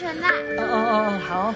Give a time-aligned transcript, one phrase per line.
[0.00, 0.30] 全带。
[0.56, 1.54] 哦哦哦，好。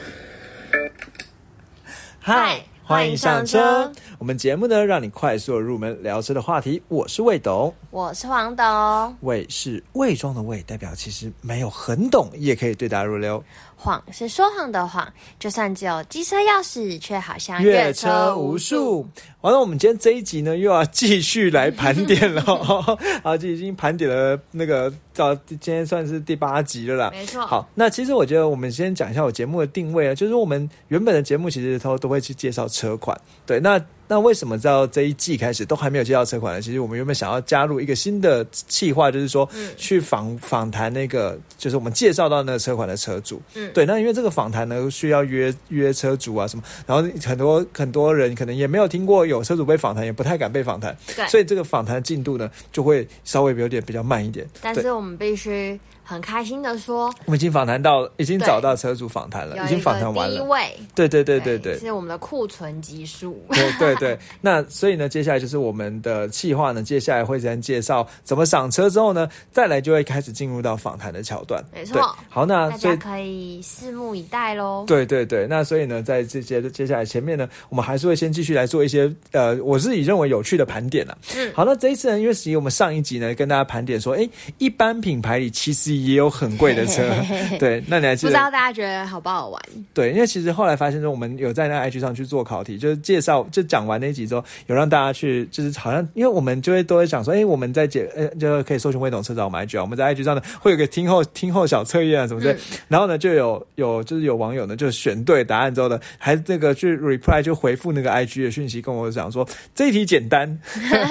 [2.21, 3.90] 嗨欢迎上车。
[4.24, 6.80] 我们节目呢，让你快速地入门聊车的话题。
[6.88, 13.45] 我是魏董，我是黄董，魏是魏装的魏，代表其实没有很懂，也可以对答如流。
[13.76, 15.06] 谎是说谎的谎，
[15.38, 19.06] 就算只有机车钥匙，却好像阅车无数。
[19.42, 22.42] 完了，我们今天这一集呢，又要继续来盘点了。
[23.22, 27.10] 啊，就已经盘点了那个到今天算是第八集了啦。
[27.10, 33.14] 没错好，那其实我觉得我们先讲一下我节目的定位啊，就是我们原本的节目其实都都会去介绍车款。
[33.45, 36.60] 对，那那为什么到这一季开始都还没有介绍车款呢？
[36.60, 43.40] 其实我们原本想要加入一个新的计划，就是说、去访访谈那个，就是我们介绍到那个车款的车主。
[43.54, 54.48] 嗯对，那因为这个访谈呢需要约约车主啊什么，然后很多很多人可能也没有听过有车主被访谈，也不太敢被访谈，对所以这个访谈进度呢就会稍微有点比较慢一点。
[54.60, 60.37] 但是我们必须很开心的说，我们已经访谈到，已经找到车主访谈了，已经访谈完了。
[60.37, 61.79] 第一位，对对对对对。
[61.79, 63.42] 是我们的库存级数。
[63.51, 71.64] 对对对， 那所以呢，接下来就是我们的计划呢，接下来会先介绍怎么赏车之后呢，再来就会开始进入到访谈的桥段。
[71.73, 74.84] 没错好，那大家可以拭目以待喽。
[74.86, 81.17] 对对对，那所以呢，在这接接下来前面呢，我们还是会先继续来做一些呃，我自己认为有趣的盘点了。
[81.36, 87.03] 嗯好，那这一次呢，因为其实我们上一集呢跟大家盘点说，哎，一般品牌里其实也有很贵的车，
[87.59, 88.31] 对，那你还记得？
[88.31, 89.62] 不知道大家觉得好不好玩？
[89.92, 102.58] 对，因为其实后来发现说，我们有在那 IG 上去做考题，就是介绍，就讲完那一集之后，有让大家去，就是好像，因为我们就会都会讲说，哎，我们在解，呃，就可以搜寻微懂车找我们 IG 啊，我们在 IG 上呢会有个听后听后小测验啊什么之类，
[102.89, 110.58] 然后呢就有有就是有网友呢就选对答案之后呢，还那个去 reply 就回复那个 IG 的讯息跟我讲说这一题简单，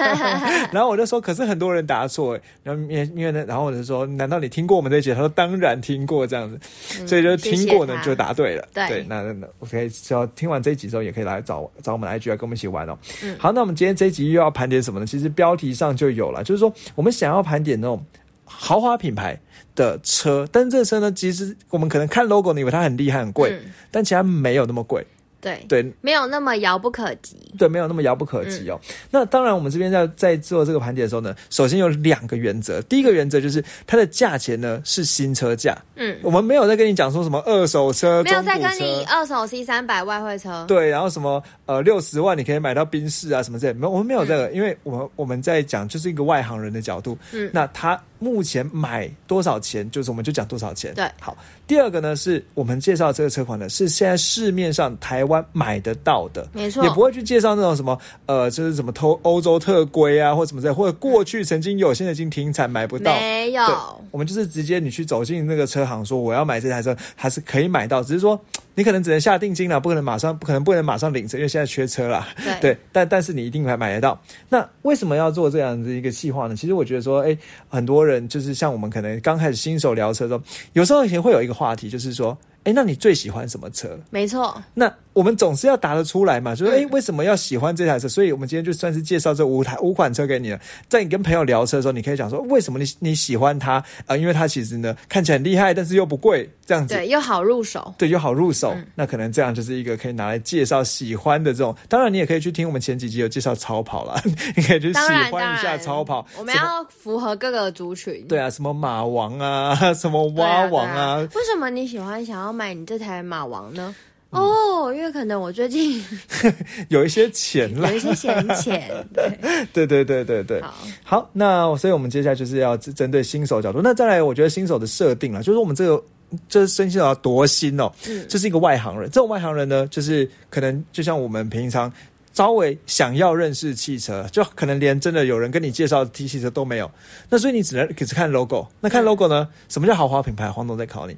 [0.71, 5.11] 然后我就说可是很多人答错，然后因为因为呢，然后我就说难道你听过我们这一集？
[5.13, 6.59] 他说当然听过这样子，
[7.07, 12.97] 所以就听过呢就答对了，对那那那我可以只要听完这一集之后，也可以来找找我们的 IG 来跟我们一起玩哦。
[13.37, 15.05] 好，那我们今天这一集又要盘点什么呢？
[15.05, 18.03] 其实标题上就有了，就是说我们想要盘点那种
[18.45, 19.39] 豪华品牌
[19.75, 25.05] 的车，但是这车呢，其实我们可能看 logo，你以为它很厉害很贵，嗯但其实它没有那么贵，
[25.43, 27.35] 对，对，没有那么遥不可及。
[27.59, 28.79] 对，没有那么遥不可及哦。
[29.11, 32.81] 那当然，我们这边在在做这个盘点的时候呢，首先有两个原则。
[32.83, 40.63] 第一个原则就是它的价钱呢是新车价，嗯，我们没有在跟你讲说什么二手车、没有再中古车跟你二手 C 三百外汇车。
[40.65, 50.93] 对，然后什么呃六十万你可以买到宾士啊什么之类，没有，我们没有这个，因为我们我们在讲就是一个外行人的角度，嗯那他目前买多少钱，就是我们就讲多少钱。
[50.93, 51.05] 对。
[51.19, 51.35] 好，
[51.67, 56.83] 第二个呢是我们介绍这个车款呢是现在市面上台湾买得到的，没错。
[56.85, 68.39] 也不会去介绍那种什么呃就是什么偷欧洲特规啊或什么之类，或者过去曾经有，现在已经停产买不到，没有，，我们就是直接你去走进那个车行说我要买这台车，还是可以买到，只是说
[68.75, 72.27] 你可能只能下定金了，不可能马上不可能不能马上领车，因为现在缺车了。
[72.43, 74.19] 对 对，但但是你一定还买得到。
[74.49, 76.55] 那为什么要做这样的一个计划呢？
[76.55, 77.37] 其实我觉得说，哎，
[77.69, 83.97] 很多人就是像我们可能刚开始新手聊车的时候，有时候以前会有一个话题，就是说，哎，那你最喜欢什么车？
[84.09, 88.07] 没错，那我们总是要答得出来嘛，就是哎、为什么要喜欢这台车？
[88.07, 90.59] 所以我们今天就算是介绍这五台五款车给你了。
[90.87, 96.93] 在你跟朋友聊车的时候，你可以讲说为什么你你喜欢它啊、呃因为它其实呢看起来很厉害，但是又不贵，这样子。
[96.95, 97.93] 对，又好入手。
[97.97, 101.75] 对，又好入手，嗯那可能这样就是一个可以拿来介绍喜欢的这种。
[101.89, 104.19] 当然，你也可以去听我们前几集有介绍超跑啦，
[104.55, 104.99] 你可以去喜，
[105.31, 106.25] 欢一下，超跑。
[106.39, 108.25] 我们要符合各个族群。
[108.27, 113.93] 对啊，什么马王啊，什么蛙王啊为什么你喜欢想要买你这台马王呢？
[114.31, 116.03] 嗯哦，因为可能我最近
[116.89, 117.95] 有一些钱啦有。
[117.95, 118.89] 一些闲钱。
[119.13, 119.39] 对，
[119.73, 120.61] 对对对对对。
[120.61, 123.81] 好，好，那所以我们接下来就是要针针对新手角度。
[123.83, 126.03] 那再来，我觉得新手的设定了，就是我们这个。
[126.49, 129.07] 就是新手要多新哦，嗯就是一个外行人。
[129.11, 131.93] 这种外行人呢，就是可能就像我们平常
[132.33, 136.89] 稍微想要认识汽车，就可能连真的有人跟你介绍 T 汽车都没有。
[137.29, 138.67] 那所以你只能只看 logo。
[138.79, 139.47] 那看 logo 呢？
[139.69, 140.51] 什么叫豪华品牌？
[140.51, 141.15] 黄总在考你。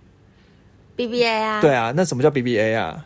[0.98, 3.04] BBA 啊，对，啊，那什么叫 BBA 啊？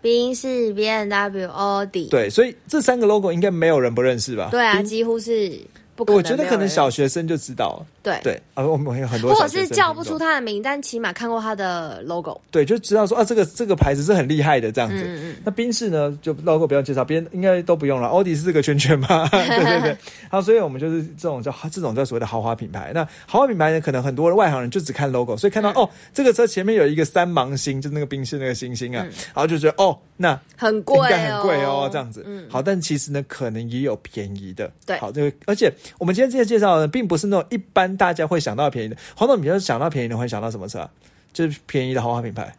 [0.00, 4.48] 宾士、B N W、奥迪，对，所以这三个 logo 应该没有人不认识吧？
[4.50, 5.52] 对啊，几乎是
[5.96, 6.16] 不可能。
[6.16, 7.84] 我觉得可能小学生就知道。
[8.08, 12.40] 对，对啊，我们有很多或者小学生是叫不出他的名，但起码看过他的 logo。
[12.50, 14.96] 对，就知道说啊，这个这个牌子是很厉害的这样子。
[14.96, 18.08] 嗯嗯那宾士呢，就 logo 不用介绍，别人应该都不用了。
[18.08, 19.96] 奥迪是这个圈圈嘛， 对对对。
[20.30, 22.92] 好，所以我们就是这种叫这种叫所谓的豪华品牌。
[22.94, 29.02] 那豪华品牌呢，可能很多外行人就只看 logo，所以看到、哦，这个车前面有一个三芒星，就那个宾士那个星星啊，
[29.34, 32.24] 然后就觉得哦，那很贵、哦，应该很贵哦，这样子。
[32.26, 34.70] 嗯，好，但其实呢，可能也有便宜的。
[34.86, 38.96] 对好，这个而且我们今天这些介绍呢，并不是那种一般大家会想到便宜的。
[39.14, 40.90] 黄总，你要想到便宜的，会想到什么车啊？
[41.30, 42.54] 就是便宜的豪华品牌。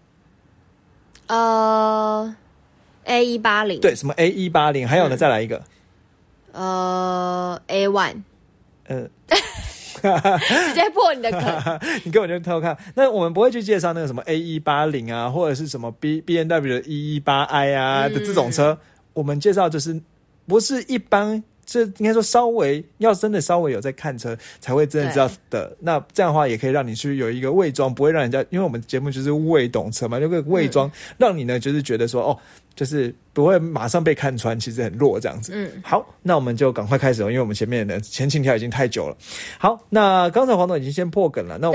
[1.26, 2.36] 呃
[3.06, 5.64] ，A 一八零，对，什么 A 一八零，还有呢，嗯再来一个，
[6.52, 8.22] 呃，A one，
[8.88, 11.42] 呃， 直接破你的梗。
[12.06, 12.78] 你根本就偷看。
[12.96, 18.78] 那我们不会去介绍那个什么 A 一八零啊，或者是什么 B B N W 的一一八 I 啊嗯的这种车，
[19.14, 20.02] 我们介绍就是
[20.46, 21.44] 不是一般。
[21.70, 25.78] 这应该说稍微要真的稍微有在看车才会真的知道的。
[25.82, 32.40] 那这样的话也可以让你去有一个伪装，不会让人家，因为我们节目就是伪懂车嘛，就个伪装、让你呢就是觉得说哦，
[32.80, 35.52] 就是不会马上被看穿，其实很弱这样子。
[35.54, 39.18] 嗯，好，那我们就赶快开始哦，因为我们前面的前情条已经太久了。
[39.58, 41.74] 好，那刚才黄总已经先破梗了，那我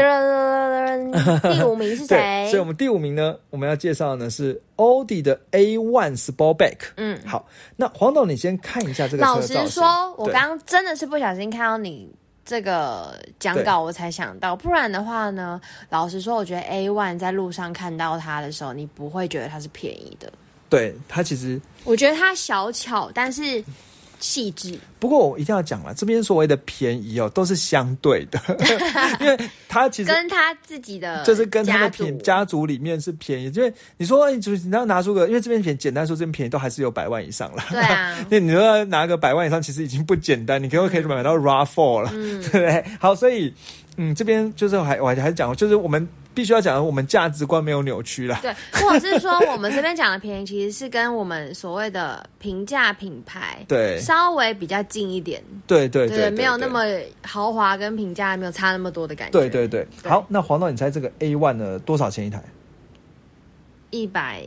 [1.53, 2.47] 第五名是， 谁？
[2.49, 6.79] 所以我们第五名呢，我们要介绍的呢是奥迪的 A One Sportback。
[6.97, 7.47] 嗯，好，
[7.77, 9.41] 那黄董你先看一下这个车老。
[9.43, 9.85] 实说，
[10.17, 12.11] 我刚刚真的是不小心看到你
[12.47, 15.61] 这个讲稿，我才想到，不然的话呢，
[15.91, 20.33] 老实说，我觉得 A one 在路上看到它的时候，你不会觉得它是便宜的。
[20.69, 23.63] 对它其实，我觉得它小巧，但是
[24.21, 24.79] 细致。
[24.99, 28.41] 不过我一定要讲了，这边所谓的便宜哦，都是相对的，
[29.21, 29.39] 因为
[29.69, 37.63] 它其实跟他自己的就是跟他的品家族里面是便宜，因为你说你就是你要拿出个，因为这边便简单说这边便宜都还是有百万以上了。
[37.71, 42.85] 对啊 那你说要拿个百万以上，其实已经不简单，你可不可以买到 RAV4 了，嗯 对不对？
[42.99, 43.53] 好，所以
[43.97, 48.39] 嗯，这边就是还我还还是讲，就是我们必须要讲，我们价值观没有扭曲啦。
[48.43, 56.81] 对，或者是说我们这边讲的便宜，其实是跟我们所谓的平价品牌对稍微比较近一点，对对对，对没有那么
[57.23, 59.39] 豪华跟平价没有差那么多的感觉。
[59.39, 59.87] 对对对。
[60.03, 62.43] 对好，那黄导，你猜这个 A one 呢多少钱一台？
[63.91, 64.43] 一百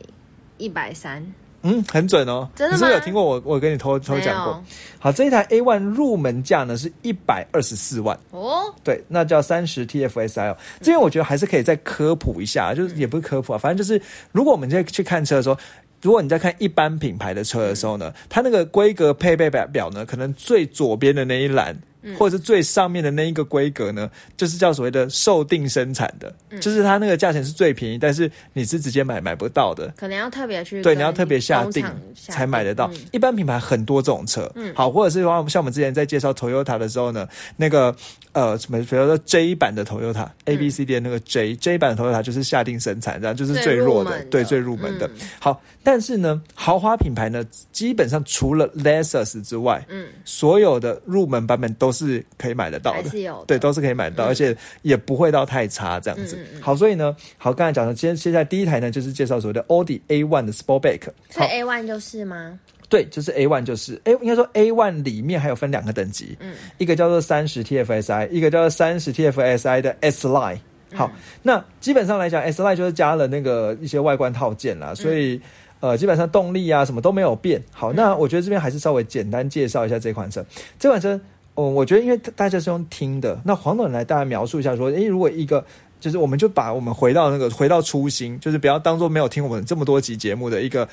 [0.58, 1.24] 一百三，
[1.68, 2.48] 嗯，很准哦。
[2.56, 4.64] 真的吗你是不是有听过我我跟你偷偷讲过？
[4.98, 8.18] 好，这一台 A one 入门价呢是一百二十四万。
[8.30, 10.56] 哦，对，那叫三十 TFSI 哦。
[10.80, 14.00] 这边我觉得还是可以再科普一下，就是也不是科普啊，反正就是
[14.32, 15.58] 如果我们在去看车的时候。
[16.00, 21.76] 如果你在看一般品牌的车的时候呢，它那个规格配备表表呢，可能最左边的那一栏，
[22.18, 29.92] 或者是最上面的那一个规格呢，就是叫所谓的受定生产的，就是它那个价钱是最便宜，但是你是直接买买不到的。
[29.96, 31.84] 可能要特别去对，你要特别下定
[32.14, 32.90] 才买得到。
[32.92, 32.98] 嗯。
[33.12, 37.94] 一般品牌很多这种车，好，或者是说像我们之前在介绍 Toyota 的时候呢，那个
[38.32, 44.24] 呃什么，比如说 J 版的 Toyota、A B C D 的那个 J J 版的 Toyota 就是下定生产，这样就是最最弱的，的。
[44.26, 45.06] 对，最入门的。
[45.06, 45.28] 嗯。
[45.40, 53.20] 好，但是呢，豪华品牌呢，基本上除了 Lexus 之外，嗯，所有的入门版本都是可以买得到的是。
[53.20, 56.38] 有的对，都是可以买得到，而且也不会到太差这样子。
[56.60, 61.02] 好，所以呢，好，刚才讲的，今天现在第一台呢，就是介绍所谓的 Audi A One 的 Sportback。
[61.30, 62.58] 所以，A one 就是吗？
[62.88, 70.58] 对，就是 A One，就是 A，应该说 A One 里面还有分两个等级，嗯，一个叫做三十 TFSI，一个叫做三十 TFSI 的 S Line。
[70.94, 71.10] 好，
[71.42, 75.40] 那基本上来讲，S Line 就是加了那个一些外观套件啦，所以。
[75.80, 77.62] 呃，基本上动力啊什么都没有变。
[77.70, 80.44] 好，那我觉得这边还是稍微简单介绍一下这款车。
[80.76, 81.20] 这款车，
[81.60, 85.64] 嗯，我觉得因为大家是用听的，那黄总来大概描述一下说，诶，如果一个
[85.98, 90.88] 就是我们就把我们回到那个回到初心，就是不要当做没有听我们这么多集节目的一个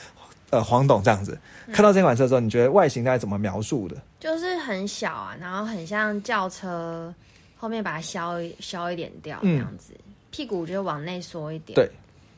[0.50, 1.38] 呃黄董这样子，
[1.72, 3.96] 看到这款车的时候，你觉得外形大概怎么描述的？
[4.20, 7.14] 就是很小啊，然后很像轿车，
[7.56, 9.94] 后面把它削一削一点掉这嗯样子，
[10.32, 11.88] 屁股就往内缩一点，对，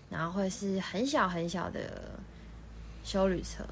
[0.09, 1.79] 然后会是很小很小的
[3.05, 3.63] 修旅车，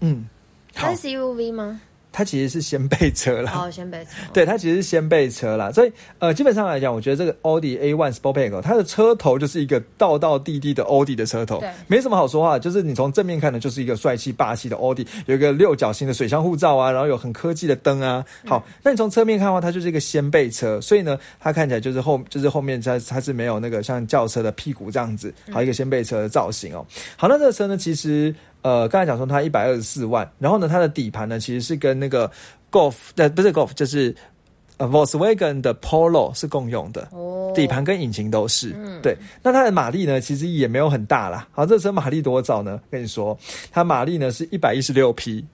[0.00, 0.26] 嗯，
[0.74, 1.78] 好它，是 CUV 吗？
[2.18, 3.52] 它其实是掀背车啦。
[3.54, 11.60] 哦，先备车， 对，它其实是掀背车啦，所以呃，基本上来讲，我觉得这个奥迪 A1 Sportback 哦它的车头就是一个道道地地的奥迪的车头。
[11.60, 18.24] 对，没什么好说话，就是你从正面看的，就是一个帅气霸气的奥迪，有一个六角形的水箱护罩啊，然后有很科技的灯啊。
[18.44, 26.84] 好，那你从侧面看的话，它就是一个掀背车，所以呢，它看起来就是后就是后面它它是没有那个像轿车的屁股这样子，好一个掀背车的造型哦。
[27.16, 32.30] 好，那这个车呢，其实呃，刚才讲说它一百二十四万，然后呢，它的底盘呢其实是跟那个
[32.70, 34.14] Golf 呃不是 Golf 就是
[34.76, 37.08] 呃 Volkswagen 的 Polo 是共用的。
[37.12, 39.16] 哦，底盘跟引擎都是，嗯对。
[39.42, 41.46] 那它的马力呢，其实也没有很大啦。
[41.52, 42.80] 好，这车马力多少呢？
[42.90, 43.36] 跟你说，
[43.70, 45.44] 它马力呢是一百一十六匹，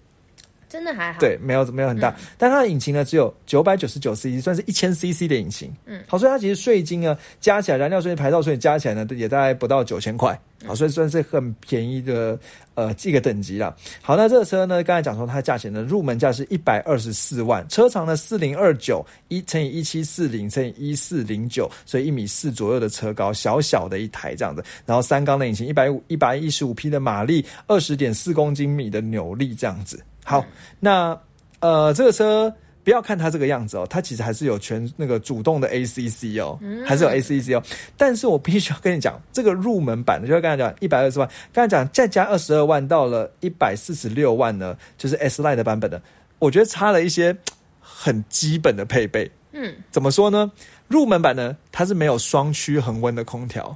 [0.68, 2.14] 真的还好，对，没有没有很大。
[2.36, 5.72] 但它的引擎呢只有九百九十九 CC，算是一千 CC 的引擎。
[5.86, 10.38] 嗯好，所以它其实税金呢加起来，燃料税、牌照税加起来呢，也大概不到九千块。
[10.66, 12.38] 好，所以算是很便宜的
[12.74, 13.76] 呃这个等级了。
[14.00, 24.64] 好，那这个车呢，刚才讲说它的价钱呢，入门价是一百二十四万，车长呢四零二九一乘以一七四零乘以一四零九，所以一米四左右的车高，小小的一台这样子。
[24.86, 30.02] 然后三缸的引擎，一百五一百一十五匹的马力，二十点四公斤米的扭力这样子。
[30.24, 30.44] 好，
[30.80, 31.16] 那
[31.60, 32.52] 呃这个车。
[32.84, 37.62] 不要看它这个样子哦，它其实还是有全那个主动的 ACC 哦，还是有 ACC 哦。
[37.96, 45.98] 但是我必须要跟你讲，这个入门版的，就是刚才讲一百二十万，刚才讲再加二十二万到了一百四十六万呢，就是 S Line 的版本的，
[46.38, 47.34] 我觉得差了一些
[47.80, 49.30] 很基本的配备。
[49.52, 50.52] 嗯，怎么说呢？
[50.86, 53.74] 入门版呢，它是没有双区恒温的空调，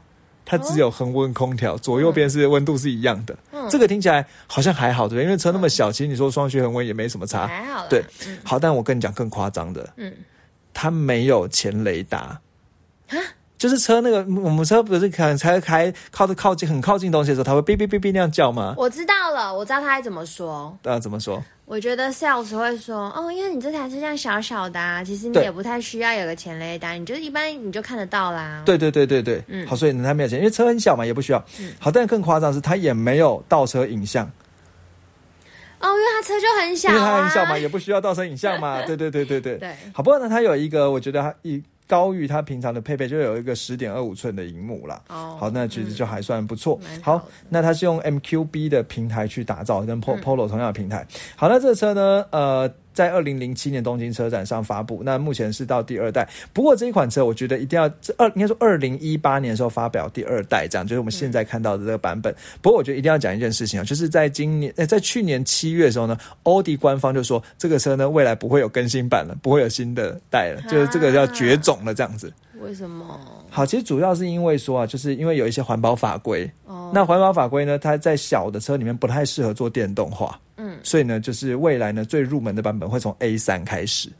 [0.50, 3.36] 它只有恒温空调，左右边是温度是一样的。
[3.52, 5.24] 嗯这个听起来好像还好，对不对？
[5.24, 7.46] 因为车那么小，其实你说双区恒温也没什么差。
[7.46, 7.86] 还好。
[7.86, 10.10] 对嗯好，但我跟你讲更夸张的，嗯，
[10.72, 12.40] 它没有前雷达。
[13.58, 18.74] 就是车那个，我们车不是可能才开靠的靠近很靠近东西的时候，它会哔哔哔哔那样叫吗？
[18.78, 20.76] 我知道了，我知道他该怎么说。
[20.84, 21.42] 呃，怎么说？
[21.64, 31.44] 我觉得 sales 会说，哦，因为你这台车这样小小的、啊，其实你也不太需要有个前雷达，你就一般你就看得到啦。，对对对对对，嗯好，所以呢，它没有钱，因为车很小嘛，也不需要。
[31.78, 34.24] 好，但更夸张的是，它也没有倒车影像，
[35.80, 38.80] 哦，因为它车就很小因为啊，它很小嘛，也不需要倒车影像嘛。
[38.86, 39.58] 对对对对对。
[39.58, 45.02] 对，好，不过呢，它有一个，我觉得它一高于它平常的配备，就有一个十点二五寸的荧幕啦。
[45.09, 46.78] 哦，好，那其实就还算不错。
[46.85, 51.04] 蛮好好，那它是用 MQB 的平台去打造，跟 Polo 同样的平台。
[51.35, 56.28] 好，那这个车呢，呃，在二零零七年东京车展上发布，那目前是到第二代。
[56.52, 62.34] 不过这一款车，我觉得一定要这二应该说二零一八年的时候发表第二代，这样就是我们现在看到的这个版本。
[62.60, 72.32] 不过我觉得一定要讲一件事情啊，就是在今年，呃，在去年七月的时候呢，欧迪官方就说这个车呢未来不会有更新版了，不会有新的代了，就是这个要绝种了这样子。
[72.62, 73.20] 为什么？
[73.50, 84.10] 好，其实主要是因为说啊，就是因为有一些环保法规，哦，那环保法规呢，它在小的车里面不太适合做电动化，嗯，所以呢，就是未来呢最入门的版本会从 A 三开始。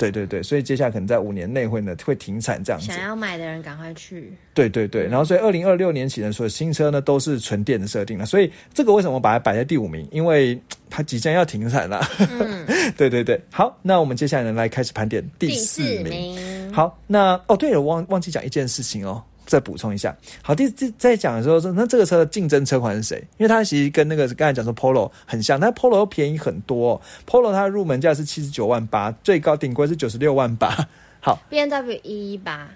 [0.00, 2.98] 哦，对对对，所以接下来可能在五年内会呢会停产这样子想。
[3.02, 4.32] 要买的人赶快去。
[4.54, 10.08] 对对对，然后所以二零二六年起呢，所有新车呢都是纯电的设定了，所以这个为什么把它摆在第五名？
[10.10, 12.00] 因为它即将要停产了。
[12.18, 12.66] 嗯，
[12.96, 16.72] 对对对，好，那我们接下来呢来开始盘点第第四四名。
[16.72, 20.16] 好，那哦对了，我忘忘记讲一件事情哦，再补充一下。
[20.42, 23.18] 好，第第在讲的时候说，那这个车的竞争车款是谁？
[23.36, 27.00] 因为它其实跟那个刚才讲说 Polo 很像，但 Polo 又便宜很多、哦。
[27.26, 30.86] Polo 它的入门价是七十九万八，最高顶规是九十六万八。
[31.20, 32.70] 好，B N W 一一八，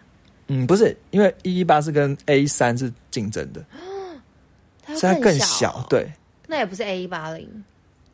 [0.49, 3.65] 嗯，不是，因为一一八是跟 A 三是竞争的，
[4.83, 5.73] 它所以它更小小。
[5.75, 6.13] 哦，对，
[6.49, 7.49] 那也不是 A 一八零，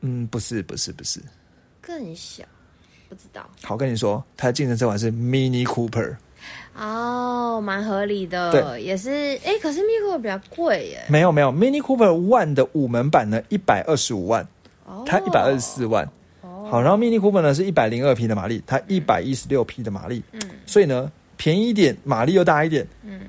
[0.03, 1.19] 嗯，不是，不是，不是。
[1.81, 2.45] 更小，
[3.09, 3.49] 不知道。
[3.63, 6.15] 好，跟你说，它的竞争车款是 Mini Cooper，
[6.81, 9.11] 哦，蛮合理的，对也是。
[9.45, 11.05] 哎，可是 Mini Cooper 比较贵耶。
[11.09, 14.47] 没有没有，Mini Cooper One 的五门版呢，一百二十五万。
[14.87, 16.09] 哦，它一百二十四万。
[16.41, 23.21] 哦，好，然后 Mini Cooper 呢是一百零二匹的马力，它一百一十六匹的马力，嗯所以呢便宜一点，马力又大一点，嗯，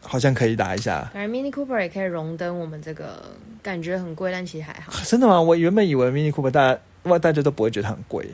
[0.00, 1.10] 好像可以打一下。
[1.12, 3.22] 感觉 Mini Cooper 也可以荣登我们这个
[3.62, 4.92] 感觉很贵，但其实还好。
[5.04, 5.38] 真的吗？
[5.40, 8.30] 我原本以为 Mini Cooper 大家哇大家都不会觉得它很贵耶，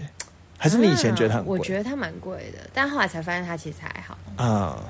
[0.64, 4.16] 还是你以前觉得它很啊我觉得它蛮贵的，但后来才发现它其实还好。
[4.42, 4.82] 啊？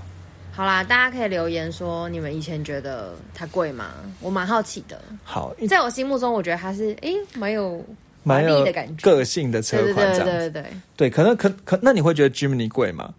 [0.53, 3.91] 好啦，大家可以留言说你们以前觉得它贵吗？
[4.21, 5.03] 我蛮好奇的。
[5.25, 7.85] 好，在我心目中，我觉得它是诶蛮有
[8.23, 10.25] 蛮有的感觉，个性的车款这样子。
[10.25, 10.67] 对对对。
[10.97, 13.13] 对，可能可可那你会觉得 Jimny 贵吗？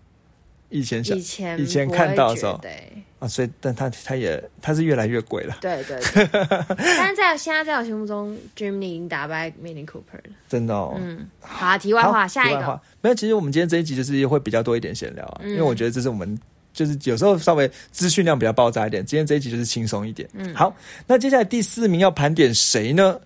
[0.69, 6.27] 以前小以前以前看到的时候觉得欸啊，所以但它它也它是越来越贵了，对对對，
[6.77, 10.36] 但是在现在在我心目中，Jimny 已经打败 Mini Cooper 了。
[10.50, 10.95] 真的哦。
[11.00, 13.15] 嗯，好啊，题外话，下一个没有。
[13.15, 16.38] 其实我们今天这一集就是会比较多一点闲聊啊，嗯因为我觉得这是我们
[16.74, 19.05] 就是有时候稍微资讯量比较爆炸一点。
[19.05, 20.27] 今天这一集就是轻松一点。
[20.34, 20.75] 嗯好，
[21.07, 23.17] 那接下来第四名要盘点谁呢？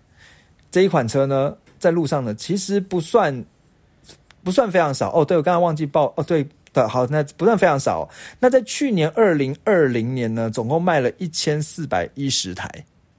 [0.72, 3.44] 这一款车呢，在路上呢，其实不算
[4.44, 5.26] 不算非常少哦。
[5.26, 6.48] 对，我刚刚忘记报哦，对。
[6.74, 8.02] 的好，那不算非常少。
[8.02, 8.10] 哦、
[8.40, 12.70] 那在去年二零二零年呢，总共卖了一千四百一十台，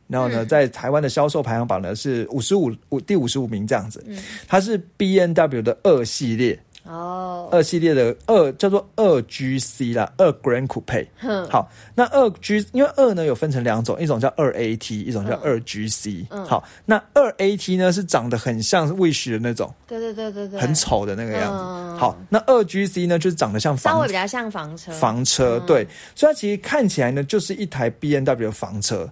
[0.07, 0.49] 然后呢，嗯。
[0.49, 4.03] 在台湾的销售排行榜呢是五十五五第五十五名这样子。
[4.07, 4.19] 嗯。
[4.47, 11.07] 它是 B N W 的二系列，哦，二系列的二叫做二 G C 啦，二 Grand Coupe。
[11.19, 15.41] 哼，好，那二 G 因为二呢有分成两种，一种叫二 A T，一种叫嗯。
[15.45, 16.27] 二 G C。
[16.31, 16.45] 嗯。
[16.47, 21.63] 好，那二 A T 呢是长得很像 Wish 的那种，对对对对对，很丑的那个样子。
[21.63, 21.99] 嗯。
[21.99, 25.67] 好，那二 G C 呢就是长得像房稍微比较像房车，房车，嗯。
[25.67, 29.09] 对，所以它其实看起来呢就是一台 B N W 的房车。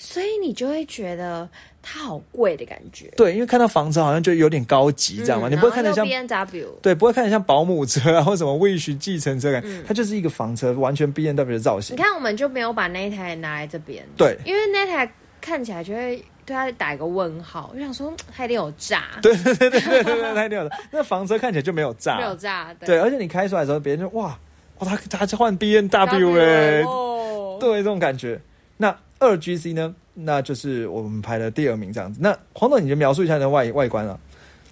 [0.00, 1.48] 所以你就会觉得
[1.82, 9.82] 它好贵的感觉，对，因为看到房车好像就有点高级，这样嘛，你不会看得像 B N W，对，不会看得像保姆车啊，或什么 Wish 计程车感，嗯。
[9.86, 11.96] 它就是一个房车，完全 B N W 的造型。
[11.96, 12.02] 你。
[12.02, 20.70] 看我们就没有把那一台拿来这边，对，因为那台看起来就会对它打一个问号，我想说它一定有炸，对对对对对对对，太屌了。
[20.90, 24.38] 那房车看起来就没有炸，没有炸，对，而且你开出来的时候，别人就哇
[24.80, 28.40] 哇，他他就换 B N W 哎、哦，对，这种感觉。
[28.76, 29.94] 那二 G C 呢？
[30.20, 32.18] 那就是我们排的第二名这样子。
[32.22, 34.18] 那黄总，你就描述一下你的外外观啊。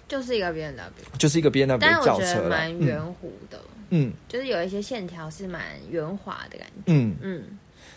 [0.07, 2.35] 就是一个 B N W，就是一个 B N W 但是我轿车了。
[2.35, 6.83] 觉得蛮嗯圆弧的，嗯就是有一些线条是蛮圆滑的感觉。
[6.85, 7.43] 嗯，嗯，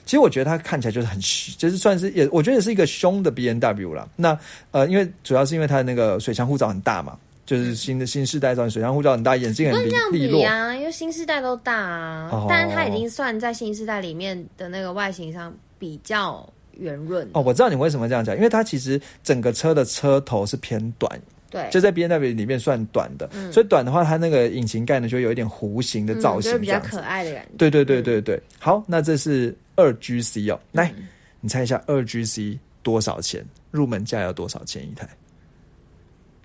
[0.04, 4.08] 其实我觉得它看起来就是很虚，就是算是也，我觉得也是一个凶的 B N W 啦。
[4.16, 4.36] 那
[4.72, 7.16] 呃，因为主要是因为它的那个水箱护罩很大嘛，
[7.46, 9.80] 就是新的新世代造型水箱护罩很大，眼睛很
[10.12, 10.40] 利落。
[10.40, 16.44] 比啊，因为新世代都大啊，哦但是它已经算在新世代里面的那个外形上比较
[16.80, 17.28] 圆润。
[17.32, 21.20] 哦，我知道你为什么这样讲，因为它其实整个车的车头是偏短，
[21.50, 27.50] 对，就在 B N W 里面算短的，所以短的话，它那个引擎盖呢就有一点弧形的造型，嗯就是比较可爱的感觉。
[27.56, 31.06] 对对对对对，好，那这是二 G C 哦，来，嗯。
[31.42, 33.42] 你猜一下二 G C 多少钱？
[33.70, 35.08] 入门价要多少钱一台？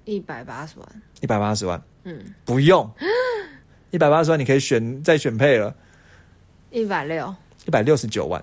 [0.06, 0.88] 一百八十万，
[1.20, 2.90] 一百八十万，嗯，不用，
[3.92, 5.76] 一百八十万你可以选再选配了，
[6.70, 7.34] 一百六，
[7.66, 8.42] 一百六十九万，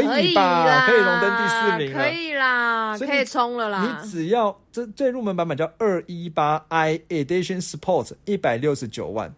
[0.00, 0.66] 可以吧？
[0.66, 2.02] 啦可以荣登第四名了。
[2.02, 4.00] 可以啦，可以冲了啦。
[4.02, 9.32] 你只要这最入门版本叫二一八 i Edition Sport，一百六十九万，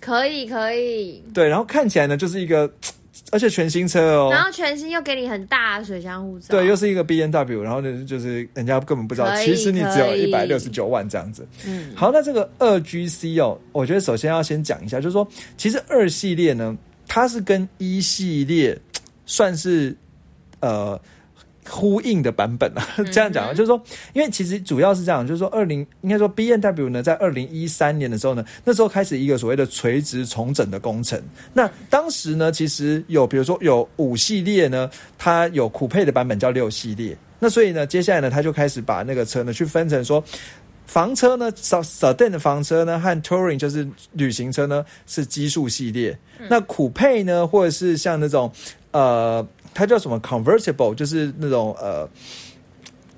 [0.00, 2.70] 可以可以，对，然后看起来呢就是一个，
[3.32, 11.46] 而且全新车哦，然后全新又给你很大的水箱护罩，对，又是一个 B N W，然后呢，就是人家根本不知道，其实你只有一百六十九万这样子。
[11.66, 15.26] 嗯，好，那这个二 G C 哦，我觉得首先要先讲一下，就是说，
[15.56, 16.76] 其实二系列呢，
[17.06, 18.76] 它是跟一系列
[19.26, 19.96] 算是
[20.60, 21.00] 呃
[21.68, 22.86] 呼应的版本啊。
[23.12, 23.80] 这样讲啊，就是说，
[24.12, 31.20] 因为其实主要是这样，就是说，二零应该说 B N W 呢，在二零一三年的时候呢，那时候开始一个所谓的垂直重整的工程。
[31.52, 37.16] 那当时呢，其实有比如说有五系列呢，它有酷配的版本叫六系列。
[37.38, 40.22] 那所以呢，接下来呢，他就开始把那个车呢去分成说，
[40.84, 46.18] 房车呢，sedan 的房车呢和 touring 就是旅行车呢是基数系列。
[46.50, 48.52] 那酷配呢，或者是像那种
[48.90, 52.08] 呃，它叫什么 convertible，就是那种呃，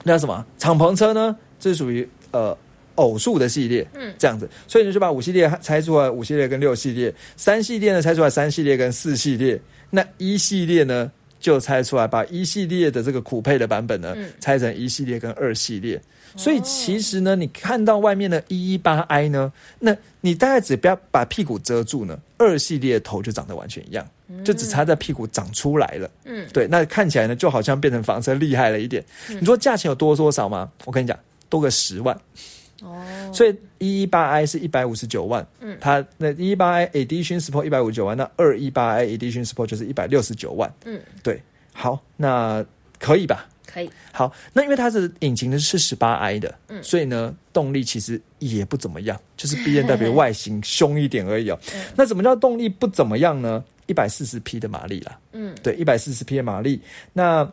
[0.04, 1.36] 那叫什么敞篷车呢？
[1.58, 2.56] 这属于呃
[2.96, 4.48] 偶数的系列，嗯这样子。
[4.66, 9.60] 所以你，就把五系列拆出来，五系列跟六系列，三系列呢拆出来，三系列跟四系列。
[9.90, 16.00] 那一系列呢，就拆出来，把一系列的这个酷配的版本呢，嗯拆成一系列跟二系列。
[16.34, 24.06] 所以其实呢，你看到外面的一一八 i 呢，那你大概只不要把屁股遮住呢，二系列头就长得完全一样，
[24.44, 26.10] 就只差在屁股长出来了。
[26.24, 29.04] 嗯，对，那看起来呢，就好像变成房车厉害了一点。
[29.28, 30.70] 你说价钱有多多少吗？
[30.84, 31.18] 我跟你讲，
[31.48, 32.18] 多个十万。
[32.82, 33.00] 哦，
[33.32, 40.72] 所以一一八 i 是一百五十九万，嗯它那一一八 i Edition Sport 一百五十九万，那二一八 i Edition Sport 就是一百六十九万。
[40.84, 41.40] 嗯，对，
[41.72, 42.64] 好，那
[42.98, 43.46] 可以吧？
[43.64, 51.58] 可以，好，那因为它是引擎呢是十八 i 的，嗯所以呢动力其实也不怎么样，就是 B N W 外形凶一点而已哦。
[51.72, 53.62] 嗯那怎么叫动力不怎么样呢？
[53.92, 56.80] 一百四十匹的马力啦，嗯，对，一百四十匹的马力。
[57.12, 57.46] 那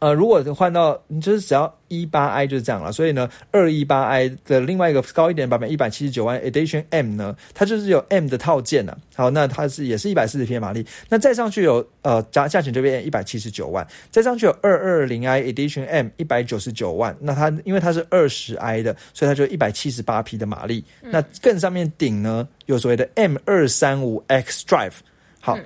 [0.00, 8.94] 呃，如果换到你就是只要一八 i 就是这样了，所以呢，二一八 i 的另外一个高一点版本一百七十九万 Edition M 呢，它就是有 M 的套件啊。
[9.14, 20.84] 好，那它是也是一百四十匹的马力，那再上去有呃价价钱这边一百七十九万，再上去有二二零 i Edition M 一百九十九万，那它因为它是二十 i 的，所以它就一百七十八匹的马力。
[21.00, 24.96] 那更上面顶呢有所谓的 M 二三五 X Drive，
[25.44, 25.58] 好。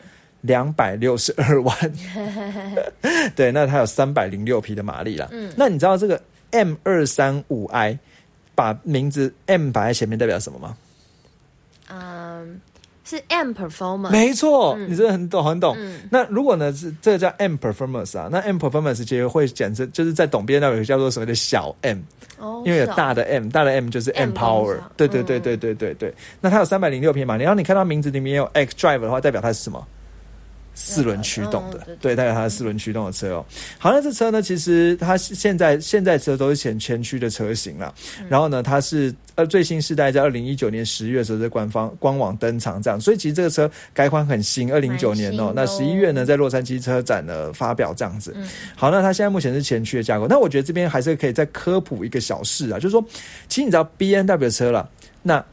[0.43, 1.77] 两百六十二 万，
[3.35, 5.27] 对，那它有三百零六匹的马力啦。
[5.33, 6.21] 嗯那你知道这个
[6.53, 7.99] M 二三五 i
[8.55, 10.77] 把名字 M 摆在前面代表什么吗？
[11.91, 12.61] 嗯，
[13.09, 15.75] 是 M performance，没错，嗯你真的很懂，很懂。
[15.79, 21.99] 嗯那如果呢是这个叫 M performance 啊，那 M performance 其实会简称就是在懂编那有叫做所谓的小 M，
[22.39, 24.77] 哦，因为有大的 M，大的 M 就是 M power。
[24.97, 26.15] 对对对嗯对对对对。
[26.41, 29.87] 那它有三百零六匹马力，然后你看到名字里面有 X Drive 的话，代表它是什么？
[30.81, 33.45] 四轮驱动的嗯对，对，代表它的四轮驱动的车哦。
[33.79, 37.93] 好，那这车呢，其实它现在现在车都是前前驱的车型了。
[38.29, 48.33] 然后呢，它是呃最新世代在二零一九年十月的时候在官方官网登场这样，所以其实这个车改款很新，二零一九年哦那哦十一月呢在洛杉矶车展呢发表这样子。
[48.37, 50.29] 嗯好，那它现在目前是前驱的架构。
[50.29, 53.05] 那我觉得这边还是可以再科普一个小事啊，就是说，
[53.49, 54.89] 其实你知道 B N W 的车了，
[55.23, 55.45] 那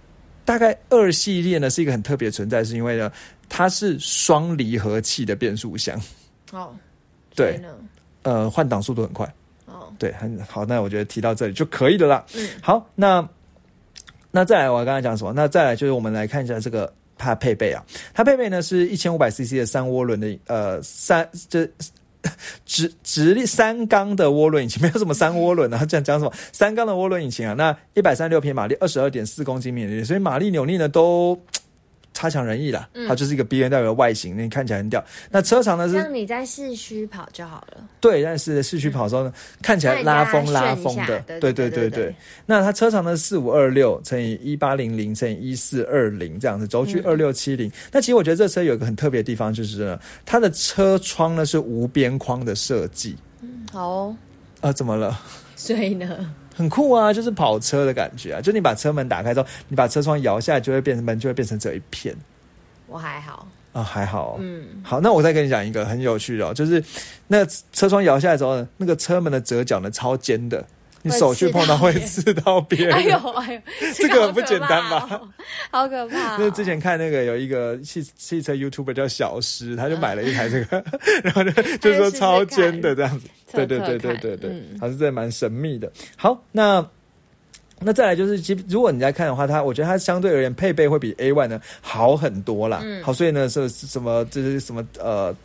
[0.44, 3.12] 大概二系列呢是一个很特别的存在，是因为呢
[3.50, 6.00] 它是双离合器的变速箱，
[6.52, 6.74] 哦，
[7.36, 7.62] 对
[8.24, 9.26] 呃，换挡速度很快。
[9.66, 10.66] 哦，对，很好。
[10.66, 12.26] 那我觉得提到这里就可以的啦。
[12.36, 13.28] 嗯好，那
[14.32, 15.34] 那再来，我刚才讲什么？
[15.34, 21.70] 那再来就是我们来看一下这个它配备啊，它配备呢是一千五百 CC 的三涡轮的呃三这。
[22.66, 27.54] 直直立三缸的涡轮引擎，没有什么三涡轮啊， 这样讲什么三缸的涡轮引擎啊？
[27.54, 31.40] 那一百三十六匹马力，二十二点四公斤米力，所以马力扭力呢都
[32.16, 32.90] 差强人意啦。
[32.96, 35.04] 嗯它就是一个 B N W 的外形，你看起来很屌。
[35.30, 37.88] 那车长呢是像你在市区跑就好了。
[38.02, 42.16] 对，但是市区跑的时候呢，看起来拉风拉风的，对对对对对对对。
[42.48, 47.72] 那它车长呢四五二六乘以一八零零乘以一四二零这样子，轴距二六七零。
[47.92, 53.16] 那其实我觉得这车有一个很特别的地方，就是呢，它的车窗呢是无边框的设计。
[53.72, 54.18] 好哦，
[54.62, 55.20] 啊，怎么了？
[55.56, 58.42] 所以呢，很酷啊，就是跑车的感觉啊！
[58.42, 62.16] 就你把车门打开之后，你把车窗摇下来，就会变成门就会变成这一片
[62.88, 63.46] 我还好。
[63.74, 64.38] 啊，还好、哦。
[64.40, 66.82] 嗯，好，那我再跟你讲一个很有趣的、哦，就是
[67.28, 70.66] 那车窗摇下来之后呢，那个车门的折角呢超尖的，
[71.06, 72.96] 你手去碰到会刺到别人。
[72.96, 73.62] 哎呦哎呦，
[73.96, 75.30] 这个很不简单吧好可怕哦？
[75.72, 76.38] 好可怕哦！
[76.40, 80.84] 因为之前看那个有一个汽汽车 YouTuber 叫小诗，他就买了一台这个，
[81.24, 85.92] 然后就就说超尖的这样子，对对对对对对，嗯还是真的蛮神秘的。
[86.18, 86.84] 好，那
[87.80, 92.80] 那再来就是，其实如果你在看的话，它我觉得它相对而言配备会比 A One 呢好很多啦。
[92.84, 95.36] 嗯好，所以呢是是什么就是什么呃。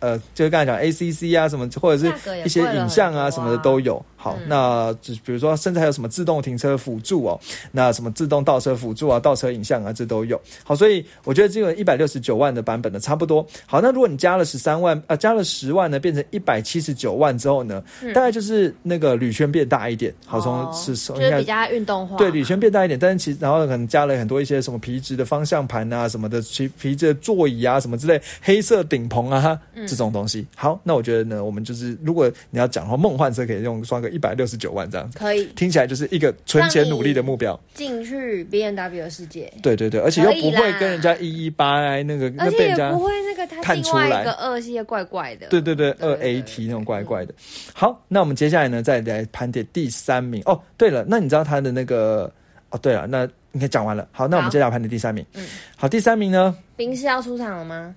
[0.00, 2.12] 呃，就是刚才讲 ACC 啊，什么或者是
[2.44, 4.04] 一些影像啊什么的都有。
[4.24, 7.38] 好，嗯那就比如说，甚至还有什么自动停车辅助哦，
[7.70, 10.40] 那什么自动倒车辅助啊、倒车影像啊，这都有。
[10.62, 13.46] 好，所以我觉得这个一百六十九万的版本呢，差不多。
[13.66, 17.84] 好，那如果你加了十三万，呃，加了十万呢，变成一百七十九万之后呢，
[18.14, 20.14] 大概就是那个铝圈变大一点。
[20.24, 30.46] 好，从是从应该就是比较运动化，对，铝圈变大一点，但是其实然后可能加了很多一些什么皮质的方向盘啊，什么的皮皮质的座椅啊，什么之类，黑色顶棚啊、嗯这种东西。
[30.56, 37.58] 好，那我觉得呢，我们就是如果你要讲的话，梦幻车可以用刷个一百六十九万这样子，可以听起来就是一个存钱努力的目标。
[37.74, 45.48] 进去 B N W 的世界，对对对，而且又不会跟人家一一八那个那而且也被人家不会那个它看出来另外一个二系列怪怪的。
[45.48, 47.34] 对对对，二 A 对 T 那种怪怪的。
[47.74, 50.40] 好，那我们接下来呢，再来盘点第三名。
[50.46, 52.32] 哦，对了，那你知道他的那个？
[52.70, 54.08] 哦，对了，那应该讲完了。
[54.10, 55.24] 好，那我们接下来盘点第三名。
[55.34, 55.46] 嗯
[55.76, 56.56] 好，第三名呢？
[56.76, 57.94] 冰室要出场了吗？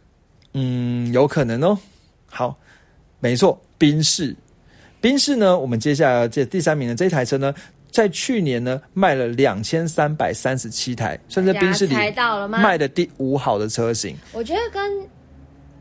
[0.54, 1.78] 嗯，有可能哦。
[2.28, 2.56] 好，
[3.20, 4.36] 没错，宾士。
[5.00, 7.54] 宾士呢，我们接下来这第三名的这一台车呢，
[7.92, 11.96] 在去年呢卖了两千三百三十七台，算是宾士里？
[12.50, 14.16] 卖的第五好的车型。
[14.34, 15.08] 我觉得跟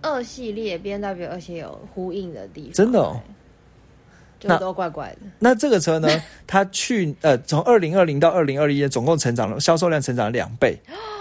[0.03, 3.21] 二系列 B N W 二系有呼应的地方，真的哦。
[4.39, 5.19] 就那都怪怪的。
[5.39, 6.09] 那这个车呢，
[6.47, 10.79] 它去呃从二零二零到二零二一总共成长了销售量成长了两倍，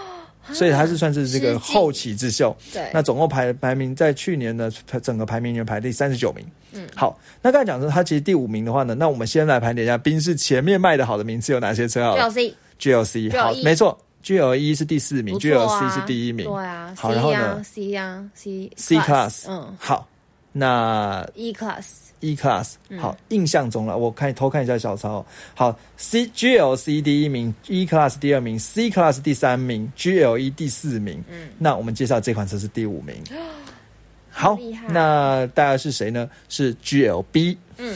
[0.54, 2.56] 所以它是算是这个后起之秀。
[2.74, 6.46] 对，那总共排排名在去年的，整个排名里面排第三十九名。
[6.72, 6.88] 嗯。
[6.96, 12.30] 好，那刚才讲说它其实第五名的话呢，那我们先来盘点一下宾士前面卖的好的名次有哪些车好了
[12.78, 16.46] ？G L C GLC 好，没错，GLE 是第四名啊，GLC 是第一名。
[16.46, 19.76] 对啊好，C 啊然后呢？C 啊 C C Class 嗯。
[19.80, 20.08] 好，
[20.52, 21.84] 那 E Class
[22.26, 25.26] E Class 嗯好，印象中了，我看偷看一下小抄。
[25.54, 31.24] 好，C GLC 第一名，E Class 第二名，C Class 第三名，GLE 第四名。
[31.30, 33.16] 嗯那我们介绍这款车是第五名。
[34.30, 34.58] 好，
[34.90, 36.30] 那大概是谁呢？
[36.50, 37.56] 是 GLB。
[37.78, 37.96] 嗯，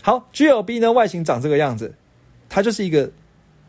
[0.00, 1.92] 好，GLB 呢外形长这个样子，
[2.48, 3.10] 它就是一个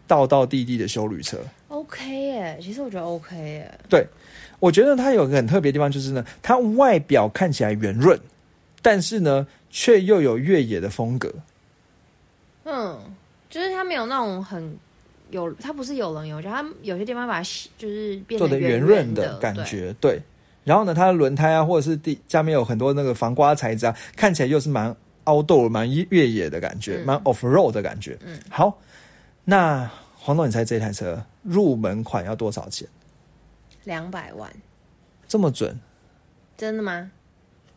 [0.06, 1.38] 道道地地的修旅车。
[1.70, 4.06] OK 耶，其实我觉得 OK 耶，对，
[4.60, 8.18] 我觉得它有个很特别的地方，就是呢，它外表看起来圆润，
[8.84, 11.34] 但是呢，却又有越野的风格。
[12.64, 13.02] 嗯，
[13.50, 14.78] 就是它没有那种很
[15.32, 20.22] 有，它不是有棱有角，它有些地方把它就是变做的圆润的的感，觉，对。
[20.64, 28.16] 然后呢，它的轮胎啊，或者是地下面有很多那个防刮材质啊，看起来又是蛮 outdoor、蛮越野的感觉，嗯蛮 off road 的感觉。
[28.24, 28.80] 嗯，好，
[29.44, 32.88] 那黄总，你猜这台车入门款要多少钱？
[33.86, 34.50] 两百万，
[35.28, 35.78] 这么准？
[36.56, 37.12] 真的吗？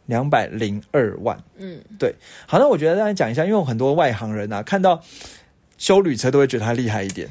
[0.06, 1.38] 两百零二万。
[1.56, 2.14] 嗯，对
[2.46, 5.02] 好，那我觉得大家讲一下，因为有很多外行人啊，看到
[5.78, 7.28] 修旅车都会觉得他厉害一点，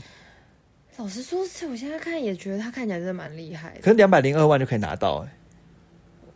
[0.97, 5.29] 老实说，我现在看也觉得他看起来真的蛮厉害的，可是两百零二万就可以拿到、欸，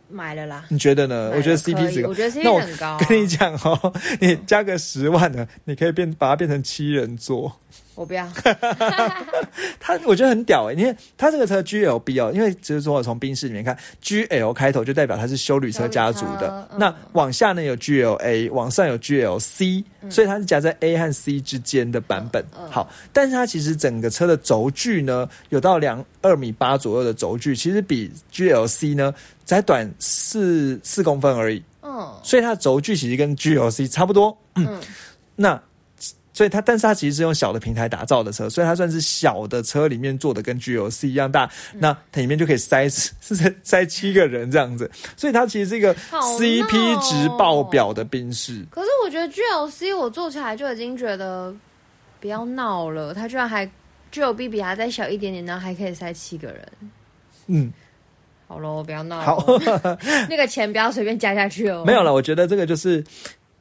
[0.08, 0.64] 买了啦。
[0.68, 1.32] 你觉得呢？
[1.36, 2.98] 我觉得 CP 值高我觉得 CP 值很高啊。
[3.08, 7.56] 跟你讲哦，你加个十万呢，你可以变把它变成七人座。
[7.94, 8.26] 我不要，
[9.78, 16.78] 他我觉得很屌哎、因为他这个车 GLB 哦，因为就是说我从宾士里面看 GL 开头就代表它是修旅车家族的，嗯。
[16.78, 22.42] 那往下呢有 GLA，往上有 GLC，、所以它是夹在 A 和 C 之间的版本。
[22.70, 29.12] 好，但是它其实整个车的轴距呢有到两二米八左右的轴距，其实比 GLC 呢
[29.44, 32.08] 才短四四公分而已，嗯。
[32.22, 34.36] 所以它的轴距其实跟 GLC 差不多。
[34.54, 34.80] 嗯，
[35.36, 35.60] 那
[36.40, 48.64] 所以它，但是它其实是用小的平台打造的车，所以它算是小的车里面做的跟 GLC 一样大，嗯那它里面就可以塞是塞塞七个人这样子，所以它其实是一个 CP 值爆表的哦宾士。
[48.70, 51.54] 可是我觉得 GLC 我坐起来就已经觉得
[52.20, 53.70] 不要闹了，它居然还
[54.10, 56.66] GLB 比它再小一点点，然后还可以塞七个人。
[57.48, 57.70] 嗯，
[58.48, 59.44] 好喽，不要闹
[60.30, 61.84] 那个钱不要随便加下去哦。
[61.86, 62.14] 没有了。
[62.14, 63.04] 我觉得这个就是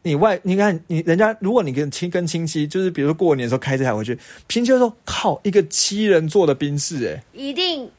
[0.02, 7.90] 你外，你看你人家，如果你跟亲跟亲戚，就是比如说过年的时候开这台回去，亲戚说靠，一个七人座的宾士，哎，一定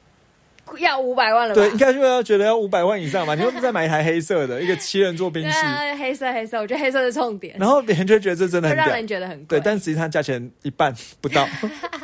[0.78, 1.60] 要五百万了吧？
[1.60, 3.34] 对，应该就要觉得要五百万以上嘛。
[3.34, 5.60] 你会不会再买一台黑色的 一个七人座宾士？
[5.60, 9.58] 对黑色黑色，我觉得黑色是重点，然后别人就觉得这真的很让人，觉得很贵。
[9.58, 11.46] 对，但实际上价钱一半不到，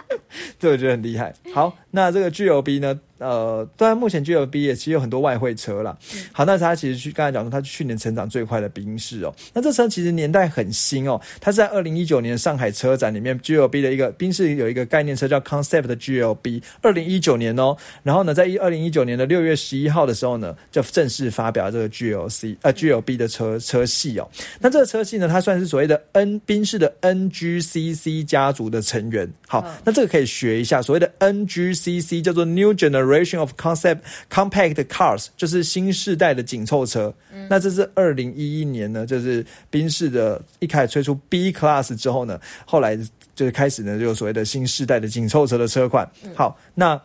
[0.58, 1.32] 这我觉得很厉害。
[1.54, 3.00] 好，那这个 G O B 呢？
[3.18, 5.96] 呃，当然目前 G L B 也其实有很多外汇车啦。
[6.32, 9.34] 好，那它其实去刚才讲说，它是去年成长最快的宾士哦。
[9.52, 17.76] 那这车其实年代很新哦，它是在二零一九年上海车展里面 G L B 的一个宾士有一个概念车叫 Concept 的 G L B，二零一九年哦。
[18.02, 24.28] 然后呢，在一二零一九年的六月十一号的时候呢，就正式发表这个 G L C 呃 G L B 的车车系哦。
[24.60, 29.26] 那这个车系呢，它算是所谓的 N 宾士的 NGCC 家族的成员。
[29.48, 33.05] 好，嗯那这个可以学一下，所谓的 NGCC 叫做 New Generation
[33.38, 33.98] of Concept
[34.30, 37.12] Compact Cars，就是新世代的紧凑车。
[37.48, 42.96] 那这是二零一一年呢，就是宾士的一开始推出 B Class 之后呢，后来
[43.34, 46.08] 就是开始呢，就有所谓的新世代的紧凑车的车款。
[46.34, 47.00] 好，那。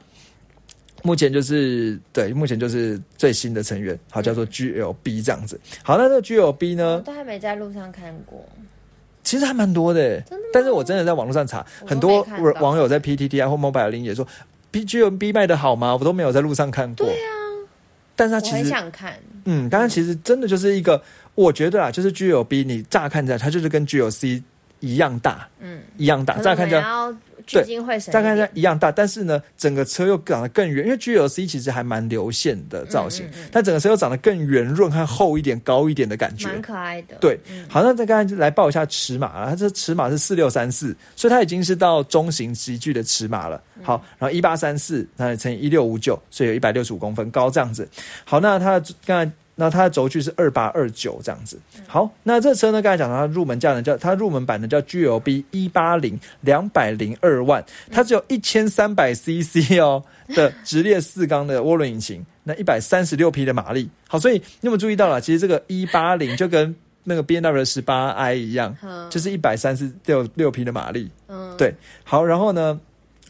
[1.03, 5.59] 目前就是对，目前就是最新的成员，好叫做 GLB 这样子。
[5.81, 8.47] 好，那这个 GLB 呢，都还没在路上看过。
[9.23, 12.21] 其实还蛮多的耶，但是我真的在网络上查，很多
[12.59, 14.27] 网友在 PTT 啊或 Mobile 零也说
[14.71, 15.93] B G M B 卖的好吗？
[15.95, 17.05] 我都没有在路上看过。
[17.05, 17.29] 对啊，
[18.15, 19.13] 但是它其实，想看，
[19.45, 21.01] 嗯，但是其实真的就是一个，
[21.36, 24.41] 我觉得啊，就是 G L B，你乍看起来它就是跟 G L C
[24.79, 36.47] 一样大，嗯，一样大，乍看起来我们要聚精会神一样大，但是呢，整个车又长得更圆，因为 GLC 其实还蛮流线的造型，嗯嗯嗯但整个车又长得更圆润和厚一点、高一点的感觉。
[36.47, 37.15] 蛮可爱的。
[37.19, 39.49] 对嗯，好，那再刚才就来报一下尺码啊。
[39.49, 43.62] 它这尺码是四六三四，所以它已经是到中型级距的尺码了。
[43.77, 47.88] 嗯好，然后一八三四，那乘以一六五九，所以有一百六十五公分高这样子。
[48.23, 49.32] 好，那它刚才。
[49.55, 51.59] 那它的轴距是二八二九这样子。
[51.87, 52.81] 好，那这车呢？
[52.81, 63.89] 刚才讲到它入门价呢，叫它入门版呢叫 GLB 一八零两百零二万，它只有一千三百 CC 哦的直列四缸的涡轮引擎，那一百三十六匹的马力。
[64.07, 65.21] 好，所以你有没有注意到了？
[65.21, 71.09] 其实这个一八零就跟那个 B N W 的十八 i 一样，嗯就是一百三十六六匹的马力。
[71.27, 72.79] 嗯，对，好，然后呢，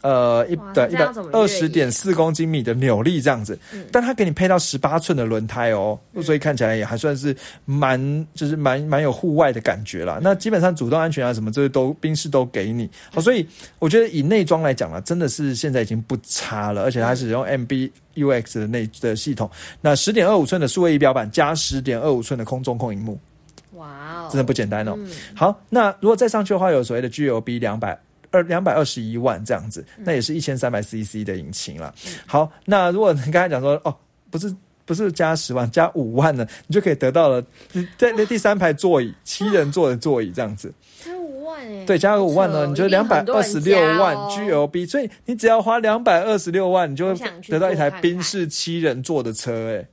[0.02, 3.86] 呃，一哇对一百二十点四公斤米的扭力这样子，嗯。
[3.90, 7.34] 但它给你配到十八寸的轮胎哦，所以看起来也还算是
[7.64, 10.18] 蛮就是蛮蛮有户外的感觉啦。
[10.20, 13.46] 那基本上主动安全啊什么这些都宾士都给你，好，所以
[13.78, 23.18] 我觉得以内装来讲呢，真的是现在已经不差了，而且它是用 MB UX 的内的系统，那十点二五寸的数位仪表板加十点二五寸的空中控荧幕，
[23.74, 24.94] 哇哦，真的不简单哦。
[24.96, 25.08] 嗯。
[25.34, 27.98] 好，那如果再上去的话，有所谓的 GLB 两百
[28.32, 31.94] 二两百二十一万这样子，嗯那也是一千三百 CC 的引擎了。
[32.26, 33.94] 好，那如果你刚才讲说哦，
[34.30, 34.52] 不是。
[34.84, 37.40] 不是加十万，加五万呢，你就可以得到了
[37.96, 40.74] 在那第三排座椅，七人座的座椅这样子。
[41.00, 49.86] 加五万哎，对，加个五万呢，你就两百二十六万 GLB，所以你只要花两百二十六万，你就会得到一台宾士七人座的车、哎。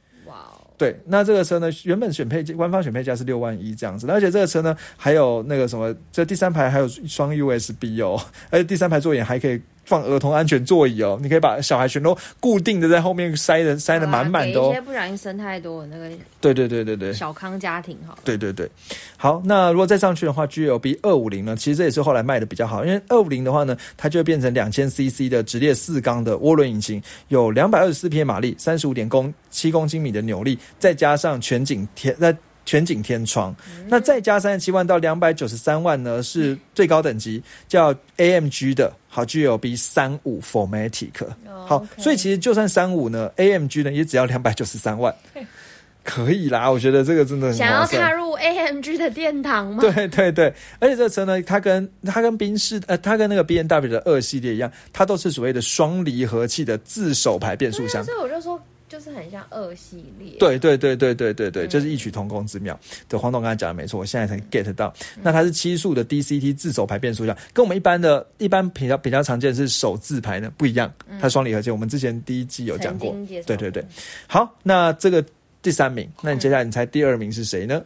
[0.80, 8.18] 对，那这个车呢，原本选配官方选配价是六万一这样子，而且这个车呢还有那个什么，这第三排还有双 USB 哦，
[8.50, 14.82] 而且第三排座椅还可以放儿童安全座椅哦，你可以把小孩全都固定的在后面塞的塞的满满的哦给一些。
[14.82, 17.12] 不小心生太多的那个对对对对对。
[17.12, 18.70] 小康家庭哈，对对对，
[19.18, 32.32] 好，那如果再上去的话，GLB 二五零呢，其实这也是后来卖的比较好，因为二五零的话呢，它就会变成两千 CC 的直列四缸的涡轮引擎，有两百二十四匹马力，三十五点公七公斤米的扭力，再加上全景天那。
[32.66, 33.56] 全景天窗，
[33.88, 41.10] 那再加三十七万到两百九十三万呢，是最高等级，叫 AMG 的，好 GLB 三五 Formatic，
[41.48, 45.14] 哦好所以其实就算三五呢，AMG 呢也只要两百九十三万，
[46.06, 49.82] 可以啦，我觉得这个真的很想要踏入 AMG 的殿堂吗？
[49.82, 58.04] 对对对，而且这个车呢，它跟它跟宾士呃，它跟那个 B N W 的二系列一样，它都是所谓的双离合器的自手排变速箱。
[58.04, 58.60] 所以我就说，
[59.00, 60.36] 就是很像二系列。
[60.40, 62.78] 对对对对对对对，嗯就是异曲同工之妙。
[63.08, 64.94] 对，黄董刚才讲的没错，我现在才 get 到。
[65.16, 71.72] 嗯那它是七速的 D C T 自手排变速箱，跟我们一般的一般比较比较常见的是手自排呢不一样，它是双离合器。
[71.72, 73.16] 我们之前第一季有讲过。
[73.46, 73.86] 对对对，
[74.28, 75.24] 好，那这个
[75.62, 77.82] 第三名，那你接下来你猜第二名是谁呢？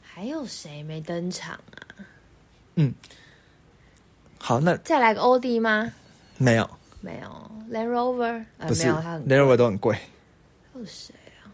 [0.00, 2.00] 还有谁没登场啊？
[2.76, 2.94] 嗯
[4.38, 5.92] 好，那再来个欧迪吗？
[6.38, 6.70] 没有，
[7.02, 9.94] 没有，Land Rover，呃，不是没有，它很 l a n d Rover 都很贵。
[10.86, 11.48] 谁啊？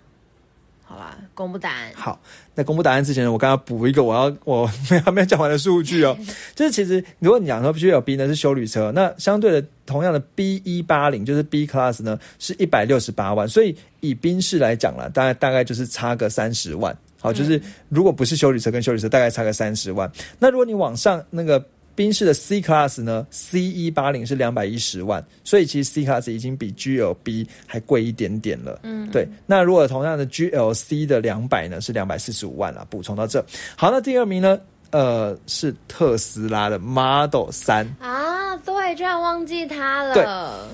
[0.89, 1.93] 好啦，公布答案。
[1.95, 2.21] 好，
[2.55, 6.17] 那公布答案之前呢，我刚刚补一个我要 我没还没有讲完的数据哦，
[6.55, 16.97] 就是其实如果你讲说 GLB 呢是修旅车，那相对的同样的 B 一八零就是 B Class 呢是一百六十八万，所以以宾士来讲了，大概大概就是差个三十万。
[17.21, 20.09] 好，就是如果不是修理车跟修理车，大概差个三十万。
[20.39, 21.65] 那如果你往上那个。
[21.97, 28.79] 宾士的 C Class 呢，C 一八零是两百一十万，所以其实 C Class 已经比 GLB 还贵一点点了。
[28.83, 29.27] 嗯，对。
[29.47, 32.87] 那如果同样的 GLC 的两百呢，是两百四十五万了。
[32.91, 33.45] 补充到这。
[33.77, 34.59] 好，那第二名呢，
[34.91, 40.69] 呃，是特斯拉的 Model 三啊，对，居然忘记它了。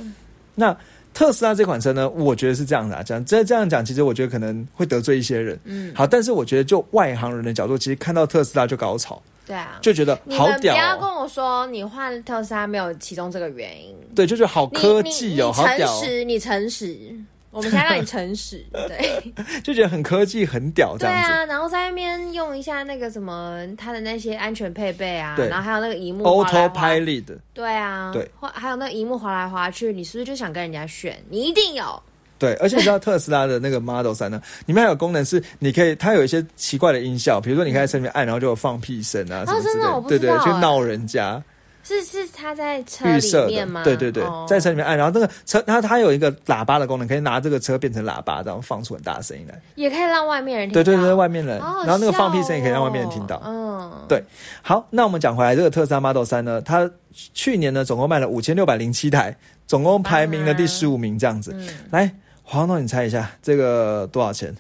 [0.57, 0.77] 那
[1.15, 5.57] 特斯拉这款车呢，我觉得是这样的，讲这这样讲，其实我觉得可能会得罪一些人。
[5.65, 9.23] 嗯，好，但是我觉得就外行人的角度，其实看到特斯拉就高潮。
[9.53, 10.75] 对啊，就觉得好屌。
[10.75, 13.95] 不要跟我说你换特斯拉没有其中这个原因。
[14.15, 15.87] 对，就觉得好科技哦，好屌。
[15.87, 17.15] 诚实，你诚实，
[17.51, 18.65] 我们现在让你诚实。
[18.73, 21.29] 对， 就觉得很科技，很屌这样子。
[21.29, 27.37] 对啊，然后在那边用一下那个什么，它的那些安全配备啊，对，然后还有那个荧幕 Auto Pilot。
[27.53, 31.23] 对啊，对，还有那个荧幕滑来滑去，你是不是就想跟人家炫？
[31.29, 32.03] 你一定有。
[32.43, 41.41] 对，而且你知道特斯拉的那个 Model 三呢，里面还有功能是你可以，它有一些奇怪的音效，比如说你可以在车里面按，然后就有放屁声啊什么之类的，对对，去闹人家。
[41.85, 43.07] 是是，它在车
[43.47, 43.83] 里面吗？
[43.83, 50.75] 对对对，在车里面按，然后那个车它它有一个喇叭的功能，可以拿这个车变成喇叭，然后放出很大的声音来，也可以让外面人听。
[50.75, 53.43] 对对对，外面人，然后那个放屁声也可以让外面人听到。
[53.45, 54.23] 嗯，对。
[54.63, 56.89] 好，那我们讲回来，这个特斯拉 Model 三呢，它
[57.35, 61.53] 去年呢总共卖了五千六百零七台，总共排名了第十五名，这样子。
[61.91, 62.09] 来。
[62.43, 64.55] 黄总，你猜一下这个多少钱？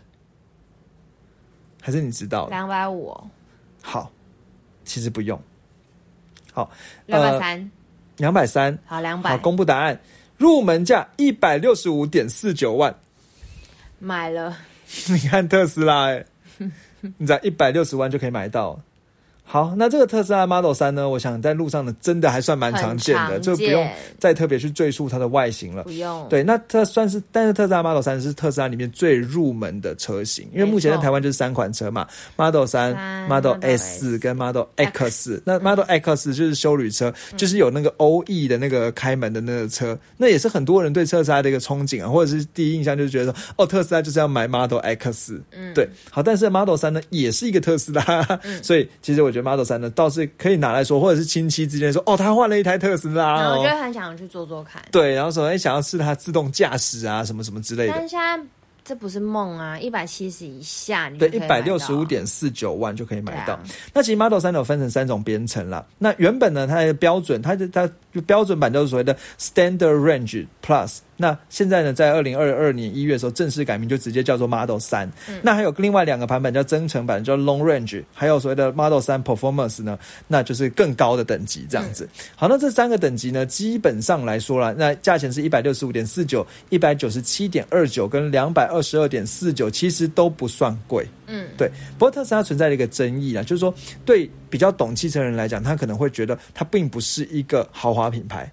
[1.80, 2.46] 还是你知道？
[2.48, 3.12] 两百五。
[3.82, 4.10] 好，
[4.84, 5.38] 其实不用。
[6.52, 6.70] 好，
[7.06, 7.70] 两百三。
[8.18, 8.78] 两百三。
[8.86, 9.30] 好，两百。
[9.30, 10.00] 好，公布答案。
[10.36, 12.94] 入门价一百六十五点四九万。
[13.98, 14.56] 买了。
[15.08, 16.24] 你看特斯拉，哎，
[17.18, 18.80] 你在一百六十万就可以买到。
[19.44, 21.06] 好，那这个特斯拉 Model 三呢？
[21.06, 23.86] 我想在路上呢，真的还算蛮常见的，就不用
[24.18, 25.82] 再特别去赘述它的外形了。
[25.82, 26.26] 不用。
[26.30, 32.94] 对，那它算是，但是特斯拉 Model 三是特斯拉里面最入门的车型，因为目前在台湾就是三款车嘛，Model 三、
[33.28, 35.42] Model S 跟 Model X。
[35.44, 45.38] 那 Model X 就是修旅车，就是有那个 OE 的那个开门的那个车，那也是很多人对特斯拉的一个憧憬啊，或者是第一印象就是觉得说，哦，特斯拉就是要买 Model X。
[45.50, 45.86] 嗯，对。
[46.10, 49.42] 好，但是 Model 三呢，也是一个特斯拉，所以其实我觉得。
[49.42, 54.80] Model 三呢，倒是可以拿来说，或者是亲戚之间说，哦，他换了一台特斯拉，我觉得很想去做做看。
[54.92, 57.92] 对，然后说，哎，想要试它自动驾驶啊，什么什么之类的。
[57.96, 58.40] 但现在
[58.84, 63.58] 这不是梦啊，一百七十以下，你对一百六十五点四九万就可以买到。
[63.92, 65.84] 那其实 Model 三有分成三种编程啦。
[65.98, 67.90] 那原本呢，它的标准，它的它
[68.26, 70.98] 标准版就是所谓的 Standard Range Plus。
[71.22, 75.08] 那现在呢，在二零二二年一月的时候正式改名，就直接叫做 Model 三。
[75.40, 82.08] 那还有另外两个版本叫增程版，叫 Long Range，还有所谓的 Model 三 Performance 呢，那就是更高的等级这样子。
[82.34, 91.06] 好，那这三个等级呢，基本上来说了，那价钱是一百六十五点四九、一百九十七点二九跟两百二十二点四九，其实都不算贵。
[91.28, 91.70] 嗯，对。
[91.96, 93.72] 不过特斯拉存在的一个争议啊，就是说
[94.04, 98.50] 对比较懂汽车人来讲，他可能会觉得它并不是一个豪华品牌。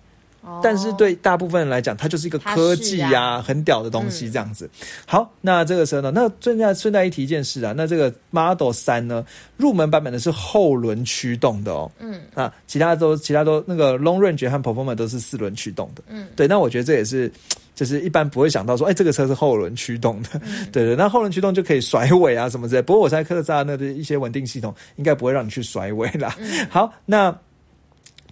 [0.62, 4.69] 但是对大部分人来讲，它就是一个科技呀，很屌的东西这样子。
[5.05, 6.12] 好，那这个车呢？
[6.13, 9.25] 那顺带顺带一提一件事啊，那这个 Model 三呢，
[9.57, 11.91] 入门版本的是后轮驱动的哦。
[11.99, 16.03] 嗯，啊，其他都其他都那个 Long Range 和 Performance 都是四轮驱动的。
[16.07, 16.47] 嗯，对。
[16.47, 17.31] 那我觉得这也是，
[17.75, 20.39] 就是一般不会想到说，哎，这个车是后轮驱动的。
[20.71, 22.81] 对对，那后轮驱动就可以甩尾啊什么之类。
[22.81, 26.35] 不过我在特斯拉那的一些稳定系统，应该不会让你去甩尾啦。
[26.69, 27.35] 好，那。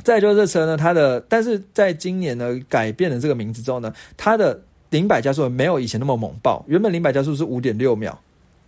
[0.08, 4.58] 再就是这车呢，它的但是在今年呢改变了这个名字之后呢，它的
[4.90, 8.18] 零百加速没有以前那么猛爆，原本零百加速是五点六秒，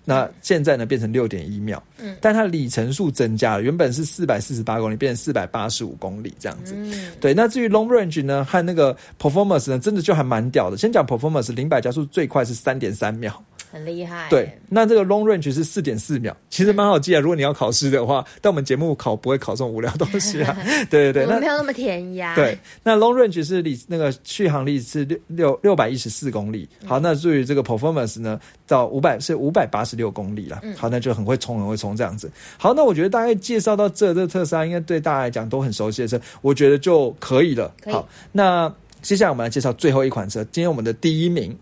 [0.04, 7.34] 那现在呢变成六点一秒，嗯，但它里程数增加了，原本是四百四十八公里变成四百八十五公里这样子，嗯，对。
[7.34, 10.75] 那至于 long range 呢和那个 performance 呢，真的就还蛮屌的。
[10.75, 13.41] 先讲 performance，零百加速最快是三点三秒。
[13.71, 14.51] 很厉害，对。
[14.67, 17.19] 那这个 long range 是四点四秒，其实蛮好记啊。
[17.21, 20.58] 如果你要考试的话，但我们节目考不会考这种无聊东西啊。
[20.89, 22.34] 对对对，那没有那么便宜啊。
[22.36, 26.67] 对，那 long range 是里那个续航力是六六六百一十四公里。
[26.86, 30.62] 好，那至于这个 performance 呢，到五百是五百八十六公里了。
[30.75, 32.32] 好，那就很会冲，很会冲这样子。
[32.58, 37.72] 好，那我觉得大概介绍到这，这特斯拉应该对大家来讲都很熟悉的车，我觉得就可以了。
[37.86, 41.55] 好，那接下来我们来介绍最后一款车，今天我们的第一名。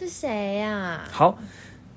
[0.00, 1.02] 是谁呀？
[1.12, 1.38] 好，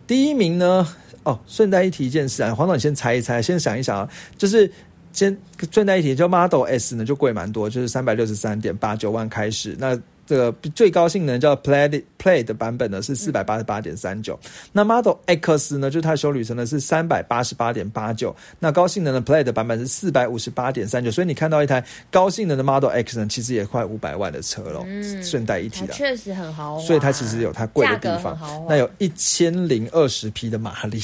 [0.06, 0.86] 第一名呢？
[1.24, 4.70] 哦，顺带一提一件事啊，黄总，你先猜一猜，先想一想啊，就是
[5.14, 5.38] 先
[5.72, 14.40] 顺带一提，就 Model S 呢就贵蛮多，就是三百六十三点八九万开始，那这个最高性能叫 Play Play 的版本呢是四百八十八点三九，
[14.72, 24.86] 那 Model X 呢，就是它的修旅程呢是三百八十八点八九，那高性能的 Play 的版本是四百五十八点三九，所以你看到一台高性能的 Model X 呢，其实也快五百万的车了，
[25.22, 28.38] 顺带一提的，确实很豪华，所以它其实有它贵的地方，
[28.70, 31.02] 那有一千零二十匹的马力，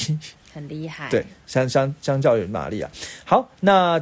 [0.53, 2.89] 很厉害，对，相相相较于马力啊，
[3.25, 4.01] 好，那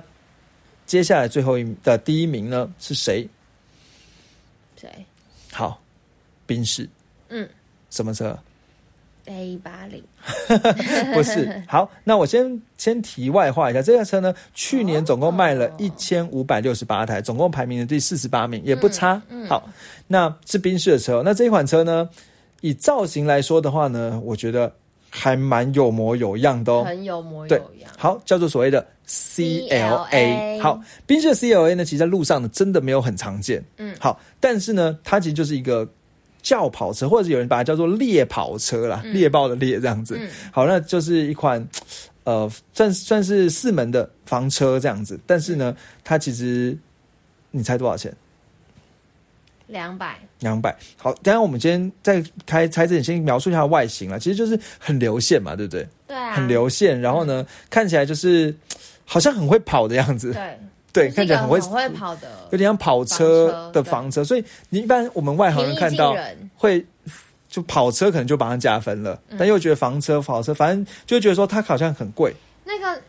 [0.85, 3.27] 接下来最后一的第一名呢是谁？
[4.79, 5.05] 谁？
[5.51, 5.79] 好，
[6.45, 6.87] 宾士。
[7.29, 7.47] 嗯，
[7.89, 8.37] 什么车
[9.25, 10.03] ？A 八零。
[11.13, 11.63] 不是。
[11.67, 19.21] 好，那我先先题外话一下，这辆车呢，去年总共卖了一千五百六十八台，总共排名的第四十八名，也不差。
[19.49, 19.69] 好，
[20.07, 21.21] 那是宾士的车。
[21.25, 22.09] 那这一款车呢，
[22.61, 24.73] 以造型来说的话呢，我觉得
[25.17, 27.91] 还蛮有模有样的哦，很有模有样。
[27.97, 28.85] 好，叫做所谓的。
[29.09, 33.63] CLA 好，宾士的 CLA 呢，其实在路上呢，真的没有很常见。
[33.77, 35.87] 嗯，好，但是呢，它其实就是一个
[36.41, 40.19] 轿跑车，或者有人把它叫做猎跑车啦，猎豹的猎这样子。
[40.51, 41.65] 好，那就是一款
[42.25, 45.17] 呃，算算是四门的房车这样子。
[45.25, 46.77] 但是呢，它其实
[47.51, 48.13] 你猜多少钱？
[49.67, 50.17] 两百。
[50.39, 50.75] 两百。
[50.97, 54.19] 好，等下我们今天在开猜之前，先描述一下外形了。
[54.19, 55.87] 其实就是很流线嘛，对不对？
[56.07, 56.99] 对啊，很流线。
[56.99, 58.55] 然后呢，看起来就是。
[59.09, 60.59] 好像很会跑的样子，对
[61.07, 66.13] 对，看起来很会会跑的，有点像跑车的房车，所以你一般我们外行人看到
[66.53, 66.85] 会
[67.47, 72.35] 就跑车可能就把它加分了，但又觉得房车、跑车，反正就觉得说它好像很贵。
[72.65, 73.01] 那个。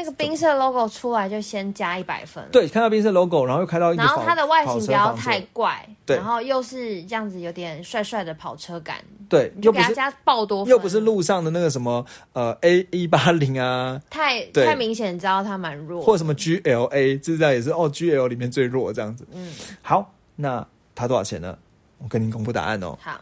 [0.00, 2.42] 那个冰色 logo 出来就先加一百分。
[2.50, 8.96] 对，看到冰色 logo，然后又开到一，然后它的外形不要太怪，对然后又是这样子有点帅帅的跑车感。
[9.28, 16.00] 对，又给它加爆多，又不是路上的那个什么呃 A 一八零啊，太太明显，知道它蛮弱。
[16.00, 19.28] 或者什么 GLA，这样也是哦，GL 里面最弱这样子。
[19.32, 21.58] 嗯，好，那它多少钱呢？
[21.98, 22.96] 我跟您公布答案哦。
[23.02, 23.20] 好。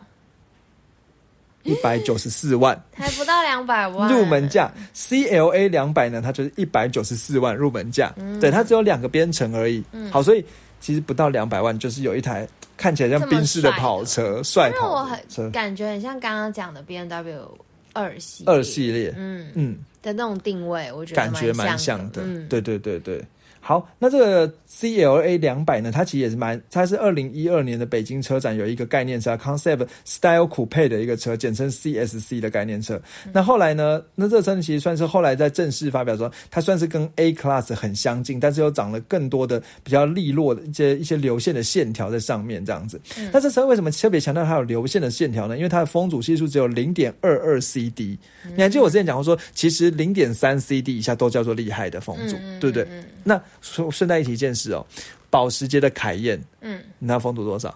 [1.68, 4.10] 一百九十四万，还不到两百万。
[4.12, 8.12] 入门价 CLA 两百呢，它就是一百九十四万入门价。
[8.40, 9.82] 对，它只有两个编程而已。
[9.92, 10.10] 嗯。
[10.10, 10.44] 好，所以
[10.80, 17.58] 其实不到两百万，就是有一台看起来像宾士的跑车，帅跑车，感觉很像刚刚讲的 B N W
[17.92, 19.50] 二系二系列，嗯。
[19.54, 19.78] 嗯。
[20.00, 22.22] 的那种定位，我觉得感觉蛮像的。
[22.48, 23.22] 对对对对。
[23.60, 25.90] 好，那这个 CLA 两百呢？
[25.92, 33.00] 它其实也是蛮，它是二零一二年的北京车展有一个概念车，Concept Style Coupe 的一个车，简称 CSC 的概念车。
[33.32, 34.02] 那后来呢？
[34.14, 43.00] 那这个车其实算是后来在正式发表说，它算是跟 A Class 很相近，但是又长了更多的比较利落的一些一些流线的线条在上面，这样子。
[43.32, 45.56] 那这车为什么特别强调它有流线的线条呢？
[45.56, 48.18] 因为它的风阻系数只有零点二二 CD。
[48.56, 52.86] 你还记得我之前讲过说，其实零点三 CD 以下都叫做厉害的风阻，对不对？
[53.24, 54.84] 那顺顺带一提一件事哦，
[55.30, 57.74] 保时捷的凯宴，嗯，你知道风度多少？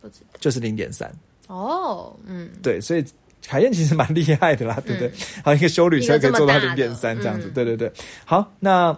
[0.00, 1.10] 不知道，就是零点三。
[1.46, 3.04] 哦，嗯，对，所以
[3.46, 5.12] 凯宴其实蛮厉害的啦，对不对？
[5.44, 7.92] 好，一个修旅车可以做到零点三这样子，对对对。
[8.24, 8.96] 好，那。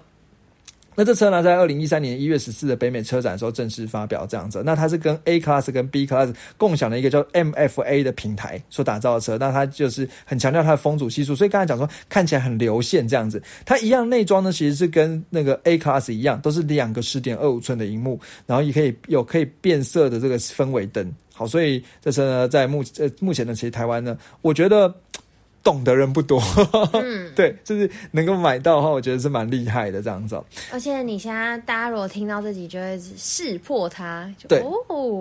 [1.01, 4.65] 那这车呢，在二零一三年一月十四的北美车展的时候正式发表，这样子。
[4.67, 13.41] 那它是跟 A Class 跟 B Class 共享的一个叫 MFA 的平台所打造的车，那它就是很强调它的风阻系数，所以刚才讲说看起来很流线这样子。
[13.65, 21.09] 它一样内装呢，其实是跟那个 A Class 一样，都是两个十点二五寸的荧幕，然后也可以有可以变色的这个氛围灯。
[21.33, 24.93] 好，所以这车呢，在目呃目前呢，其实台湾呢，我觉得。
[25.69, 26.43] 懂的人不多，
[26.95, 30.43] 嗯， 对，就是能够买到的话，我觉得是蛮厉害的这样子。
[30.73, 34.65] 而且你现在大家如果听到自己，就会识破它，对，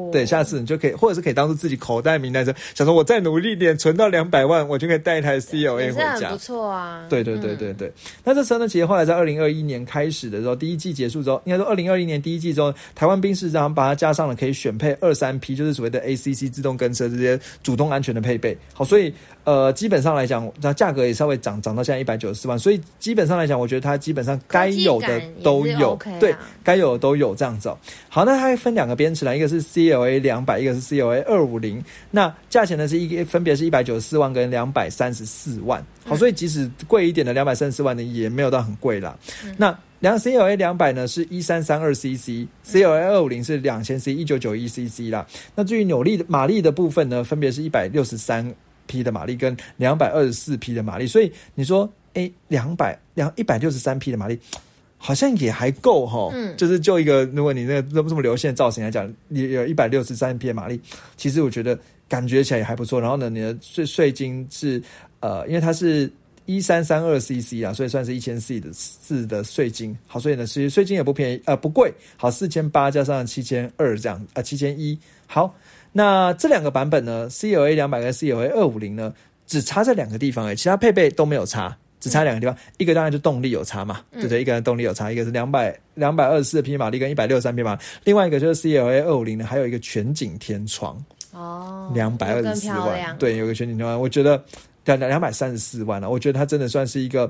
[0.10, 7.06] 对，下次你就可以，或者是可以当做自己口袋名单，说想说我再努力点，存到两百万，我就可以带一台 CLA 回家，不错啊。
[7.10, 7.92] 对对对对对。
[8.24, 18.58] 那这车呢，其实后来在二零二一年开始的时候，第一季结束之后，应该说二零二一年第一季之后，台湾兵士然后把它加上了可以选配二三 P，就是所谓的 ACC 自动跟车这些主动安全的配备。
[18.74, 20.37] 好，所以呃，基本上来讲。
[20.62, 27.74] 那价格也稍微涨涨到现在一百九十四万，所以基本上来讲，我觉得它基本上该有的都有，对，该有的都有这样子。
[28.10, 31.84] 好，那它分两个编尺啦，一个是 CLA 两百，一个是 CLA 二五零。
[32.12, 35.86] 那价钱呢是一个分别是一百九十四万跟两百三十四万。
[36.06, 39.18] 好，所以即使贵一点的两百三十四万呢，也没有到很贵啦。
[39.58, 45.26] 那两 CLA 两百呢是一三三二 CC，CLA 二五零是两千 C 一九九一 CC 啦。
[45.56, 48.54] 那至于扭力的马力的部分呢，分别是一百六十三。
[48.88, 54.40] 匹的马力跟两百二十四匹的马力，所以你说，哎，两百两一百六十三匹的马力，
[54.98, 56.30] 好像也还够哈。
[56.34, 60.82] 嗯，就是就一个，如果你那个这么流线造型来讲，你有一百六十三匹的马力，
[61.16, 61.78] 其实我觉得
[62.10, 63.00] 感觉起来也还不错。
[63.00, 64.82] 然后呢，你的税税金是
[65.20, 66.12] 呃，因为它是
[66.46, 69.96] 一三三二 CC 啊，所以算是一千四的四的税金。
[70.08, 71.94] 好，所以呢，其实税金也不便宜，呃，不贵。
[72.16, 74.98] 好，四千八加上七千二这样，啊，七千一。
[75.30, 75.54] 好，
[75.98, 79.12] 那这两个版本呢，CLA 两百跟 CLA 二五零呢，
[79.48, 82.56] 只差这两个地方哎，其他配备都没有差，只差两个地方。
[82.78, 84.40] 一个当然就动力有差嘛，对不对？
[84.40, 94.40] 一个人动力有差，一个是两百两百二十四匹马力跟一百六十三匹马力，另外一个就是 CLA 二五零呢，还有一个全景天窗哦，两百二十四万，对，有个全景天窗，我觉得。
[94.86, 97.30] 两两百三十四万了，我觉得它真的算是一个，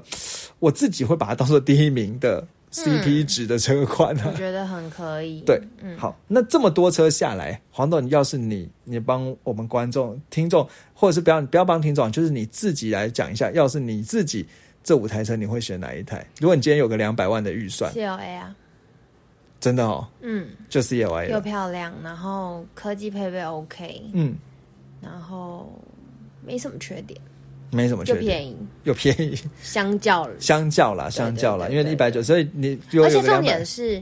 [0.59, 5.41] 我自己会把它当做第一名的 CP 值的车款我觉得很可以。
[5.41, 14.45] 对，嗯，好，那这么多车下来，黄董，要是你，你帮我们观众、听众，或者是不要不要帮听众，就是你自己来讲一下，要是你自己
[14.83, 16.25] 这五台车，你会选哪一台？
[16.39, 18.55] 如果你今天有个两百万的预算，CLA 啊，
[19.59, 24.35] 真的哦，嗯，就 CLA 又漂亮，然后科技配备 OK，嗯，
[25.01, 25.71] 然后
[26.45, 27.19] 没什么缺点。
[27.69, 34.01] 没什么，又便宜，又便宜，相较相较啦，相较啦，因为一百九，所以你而且重点是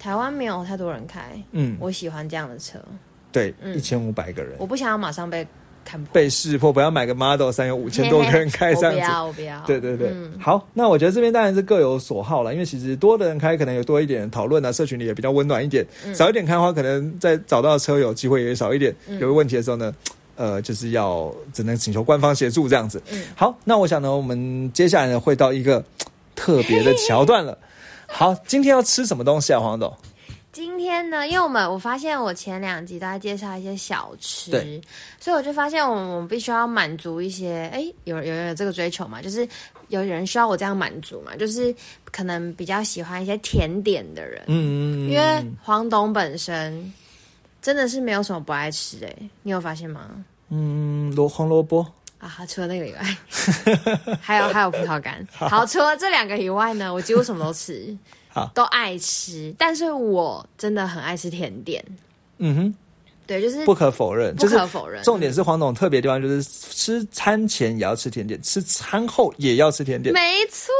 [0.00, 2.78] 台湾没有太多人开，嗯，我喜欢这样的车，
[3.30, 5.46] 对，一千五百个人，我不想要马上被
[5.84, 19.94] 看破，被识破，不要买个 Model 三有五千多个人开，这样子，不要，不要，对对对，好，那我觉得这边当然是各有所好了，因为其实多的人开可能有多一点讨论啊，社群里也比较温暖一点，少一点开的话，可能在找到车友机会也少一点，有个问题的时候呢。
[20.36, 23.02] 呃，就是要只能请求官方协助这样子。
[23.10, 25.84] 嗯，好，那我想呢，我们接下来呢会到一个
[26.34, 27.56] 特别的桥段了。
[28.06, 29.92] 好，今天要吃什么东西啊，黄董？
[30.52, 34.80] 今天呢，因为我们我发现我前两集都在介绍一些小吃，
[35.18, 39.20] 所以我就发现我们我们必须要满足一些，哎，有有人有这个追求嘛？
[39.20, 39.48] 就是
[39.88, 41.34] 有人需要我这样满足嘛？
[41.36, 41.74] 就是
[42.12, 46.92] 可能比较喜欢一些甜点的人，嗯嗯，因为黄董本身。
[47.64, 50.02] 真的是没有什么不爱吃哎，你有发现吗？
[50.50, 51.80] 嗯，萝红萝卜
[52.18, 53.16] 啊，除了那个以外，
[54.20, 55.26] 还有还有葡萄干。
[55.32, 57.96] 好，除了这两个以外呢，我几乎什么都吃，
[58.28, 59.54] 好，都爱吃。
[59.56, 61.82] 但是我真的很爱吃甜点。
[62.36, 62.74] 嗯哼。
[63.26, 65.02] 对，就是不可否认，不可否认。
[65.02, 70.70] 重点是黄总特别地方就是吃餐前也要吃甜点，吃餐后也要吃甜点，没错。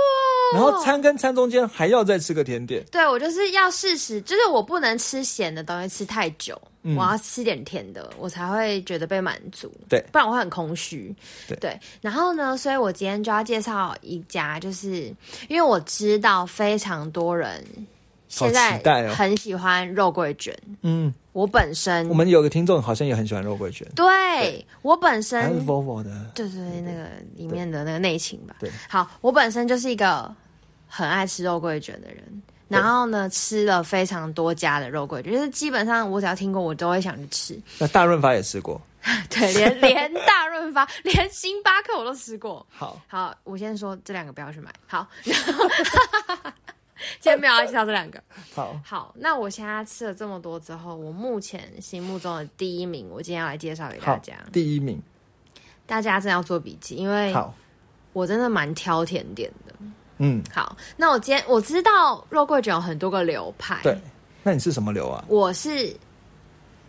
[0.52, 2.84] 然后餐跟餐中间还要再吃个甜点。
[2.90, 9.72] 对我就是要适时，就是我不能吃咸的东西吃太久，我要吃点甜的，我才会觉得被满足。
[9.88, 11.14] 对，不然我会很空虚。
[11.60, 15.14] 对，然后呢，所以我今天就要介绍一家，就是
[15.48, 17.64] 因为我知道非常多人。
[18.26, 18.80] 现在
[19.10, 28.54] 很喜欢肉桂卷，嗯，我本身我们有个听众好像也很喜欢肉桂卷，对我本身是 Volvo 的，就是那个里面的那个内情吧。
[28.60, 30.32] 对，好，我本身就是一个
[30.86, 37.60] 很爱吃肉桂卷的人，然后呢，吃了非常多家的肉桂卷，就是基本上我只要听过，我都会想去吃。
[37.80, 38.80] 那大润发也吃过，
[39.28, 42.64] 对，连连大润发， 连星巴克我都吃过。
[42.70, 44.72] 好，好，我先说这两个不要去买。
[44.86, 45.04] 好。
[47.20, 48.22] 今天没有要介绍这两个。
[48.54, 54.34] 好，好，那我现在吃了这么多之后，我目前心目中的第一名，我今天要来介绍给大家。
[54.52, 55.00] 第一名，
[55.86, 57.54] 大家真要做笔记，因为好，
[58.12, 59.74] 我真的蛮挑甜点的。
[60.18, 63.80] 嗯，好，那我今天我知道肉桂卷有很多个流派。
[63.82, 63.98] 对，
[64.42, 65.24] 那你是什么流啊？
[65.28, 65.94] 我是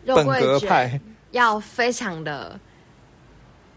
[0.04, 1.02] 肉桂卷，
[1.32, 2.60] 要非常的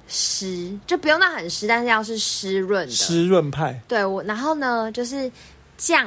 [0.07, 3.81] 湿，就不用到很湿，但是要是湿润的湿润派。
[3.89, 5.31] 对我，然后呢，就是。
[5.79, 6.07] 酱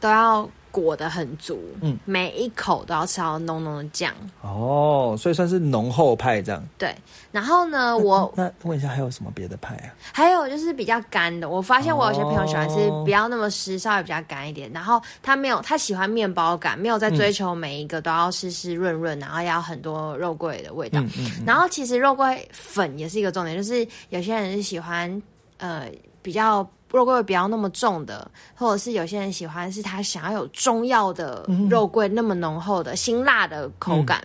[0.00, 4.12] 都要裹得很足，嗯，每一口都要吃到浓浓的酱。
[4.40, 6.64] 哦，所以算是浓厚派这样。
[6.78, 6.94] 对，
[7.32, 9.90] 然后呢，我那问一下，还有什么别的派啊？
[10.12, 14.70] 还有就是比较干的，我发现我有些朋友喜欢吃不要那么湿，稍微比较干一点。
[14.72, 21.02] 然后他没有，他喜欢面包感，没有在追求每一个都要湿湿润润，然后要很多肉桂的味道。
[21.44, 25.22] 然后其实肉桂粉也是一个重点，就是有些人是喜欢
[25.58, 25.86] 呃
[26.22, 26.66] 比较。
[26.98, 34.22] 肉桂不要那么重的，或者是有些人喜欢是他想要有中药的肉桂那么浓厚的辛辣的口感。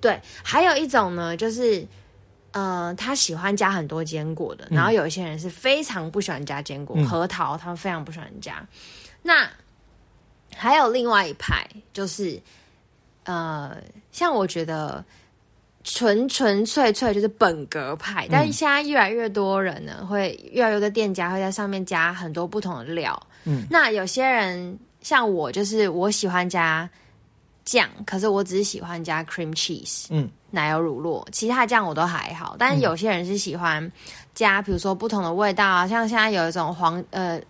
[0.00, 1.86] 对，还有一种呢，就是
[2.52, 8.66] 呃，他喜欢加很多坚果的，然后有一些人是非常不喜欢加坚果，核桃他们非常不喜欢加。
[9.22, 9.48] 那
[10.54, 12.40] 还有另外一派，就是
[13.24, 13.76] 呃，
[14.12, 15.04] 像我觉得。
[15.90, 23.18] 纯纯粹粹就是本格派，但是现在越来越多人呢，会越来越多店家会在上面加很多不同的料。
[23.44, 26.88] 嗯，那有些人像我，就是我喜欢加
[27.64, 32.54] 酱，可是我只是喜欢加 cream cheese，嗯，奶油乳酪，其他酱我都还好。
[32.58, 33.90] 但是有些人是喜欢
[34.34, 37.40] 加，比如说不同的味道啊，像现在有一种黄呃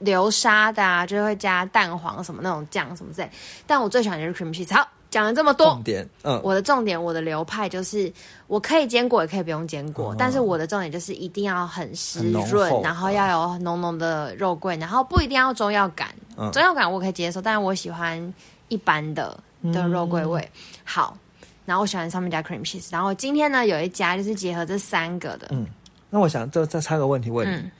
[0.00, 3.30] 流沙的啊，就会加蛋黄什么那种酱什么之类。
[3.66, 4.74] 但我最喜欢就是 cream cheese。
[4.74, 4.86] 好。
[5.10, 8.10] 讲了这么多重，点，嗯，我的重点，我的流派就是
[8.46, 10.16] 我可以坚果，也可以不用坚果，哦。
[10.18, 16.50] 但是我的重点就是一定要很湿润，然后要有浓浓的肉桂，然后不一定要中药感，嗯。
[16.52, 18.34] 中药感我可以接受，但是我喜欢
[18.68, 19.36] 一般的
[19.72, 20.40] 的肉桂味。
[20.40, 21.16] 嗯好，
[21.64, 25.66] 然后我喜欢上面加 cream cheese，然后今天呢有一家就是结合这三个的，嗯。
[26.12, 27.70] 那我想再再插个问题问你，嗯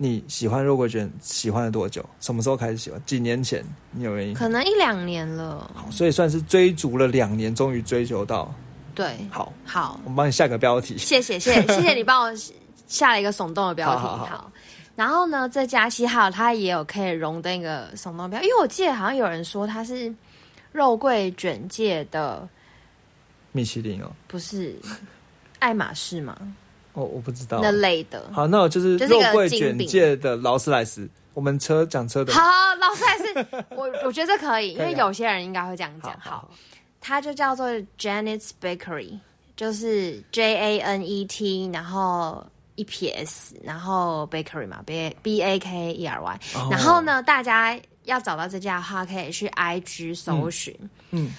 [0.00, 2.08] 你喜欢肉桂卷喜欢了多久？
[2.20, 3.02] 什么时候开始喜欢？
[3.04, 4.32] 几年前你有原因？
[4.32, 8.54] 可能一两年了，所以算是追逐了两年，终于追求到。
[8.94, 10.96] 对，好，好，我们帮你下个标题。
[10.96, 12.32] 谢谢谢谢 谢谢你帮我
[12.86, 14.52] 下了一个耸动的标题，好好好
[14.94, 20.14] 然后呢，这家西号它也有可以荣登一个耸动标，因为我记得好像有人说它是
[20.70, 22.48] 肉桂卷界的，
[23.50, 24.76] 米其林哦，不是
[25.58, 26.36] 爱马仕吗？
[26.98, 27.60] 哦，我不知道。
[27.62, 28.28] 那类的。
[28.32, 31.08] 好，那我就是肉桂卷界的劳斯莱斯。
[31.34, 32.42] 我们车讲车的，好，
[32.80, 36.12] 劳斯莱斯我，我觉得这可以， 因为有些人应该会这样讲。
[36.18, 36.50] 好好，
[37.00, 39.16] 它就叫做 Janet's Bakery，
[39.56, 42.44] 就是 J A N E T，然后
[42.74, 46.40] 一撇 S，然后 Bakery 嘛，B B A K E R Y。
[46.56, 50.76] 哦然后呢，大家要找到这家的话，可以去 I G 搜寻。
[51.12, 51.32] 嗯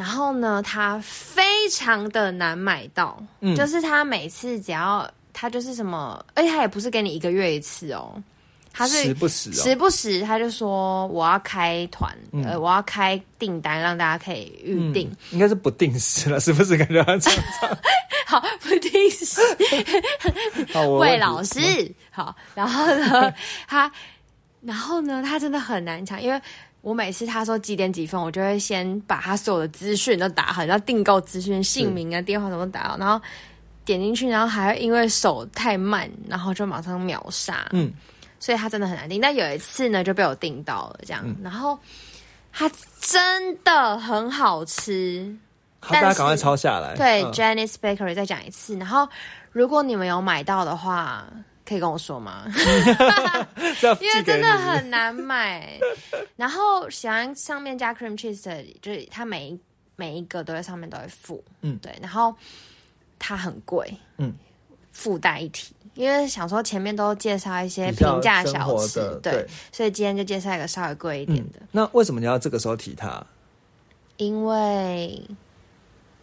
[0.00, 3.54] 然后呢，它非常的难买到，嗯。
[3.54, 8.14] 就是它每次只要它就是什么，而且它也不是给你一个月一次哦，
[8.72, 12.42] 它是时不时时哦，不时他就说我要开团，嗯。
[12.44, 15.14] 呃，我要开订单，让大家可以预定。
[15.32, 17.44] 应该是不定时了，时不时感觉他这样
[18.24, 19.38] 好，不定时。
[20.98, 21.60] 魏老师，
[22.10, 23.34] 好，然后呢，
[23.68, 23.92] 他，
[24.62, 26.40] 然后呢，他真的很难抢，因为
[26.82, 33.20] 我每次他说几点几分，我就会先把他所有的资讯都打好，要订购资讯、姓名啊、电话什么打好，然后
[33.84, 37.66] 点进去，然后还会因为手太慢，然后就马上秒杀。
[37.72, 37.92] 嗯，
[38.38, 39.20] 所以他真的很难订。
[39.20, 41.78] 但有一次呢，就被我订到了，这样，嗯然后
[42.52, 42.70] 它
[43.00, 45.36] 真的很好吃。
[45.80, 46.94] 好，大家赶快抄下来。
[46.96, 48.76] 对、嗯 j a n i c e Bakery 再讲一次。
[48.76, 49.08] 然后，
[49.52, 51.26] 如果你们有买到的话，
[51.70, 52.46] 可以跟我说吗？
[54.00, 55.78] 因为真的很难买。
[56.34, 59.60] 然后喜欢上面加 cream cheese 的，就是它每一
[59.94, 61.96] 每一个都在上面都会附，嗯对。
[62.02, 62.34] 然后
[63.20, 64.34] 它很贵，嗯，
[64.90, 65.72] 附带一提。
[65.94, 73.24] 因为想说前面都介绍一些平价小吃的，对，所以今天就介绍一个稍微贵一点的，那为什么你要这个时候提它？
[74.16, 75.22] 因为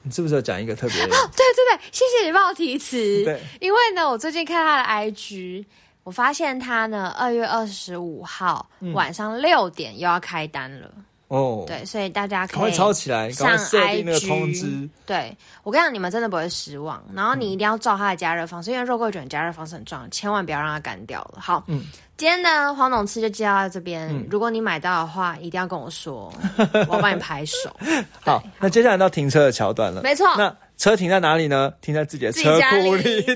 [0.07, 0.97] 你是不是有讲一个特别？
[0.97, 2.97] 对对对，谢谢你帮我提词。
[3.25, 5.65] 对， 因为呢，我最近看他的 IG，
[6.03, 10.89] 我发现他呢二月二十五号、晚上六点又要开单了。
[11.27, 14.89] 哦，，对，所以大家可以抄起来，赶上快设定那个 IG 通知。
[15.05, 17.03] 对我跟你讲，你们真的不会失望。
[17.13, 21.41] 然后你一定要照他的加热方式，因为肉桂卷加热方式很重要，千万不要让它干掉了。
[21.41, 21.83] 好，嗯
[22.17, 24.09] 今天呢黄董吃就介绍到这边。
[24.09, 26.33] 嗯如果你买到的话，一定要跟我说，
[26.89, 27.55] 我要帮你拍手。
[28.25, 30.01] 好，那接下来到停车的桥段了。
[30.01, 31.73] 没错那车停在哪里呢？
[31.81, 33.03] 停在自己的车库里。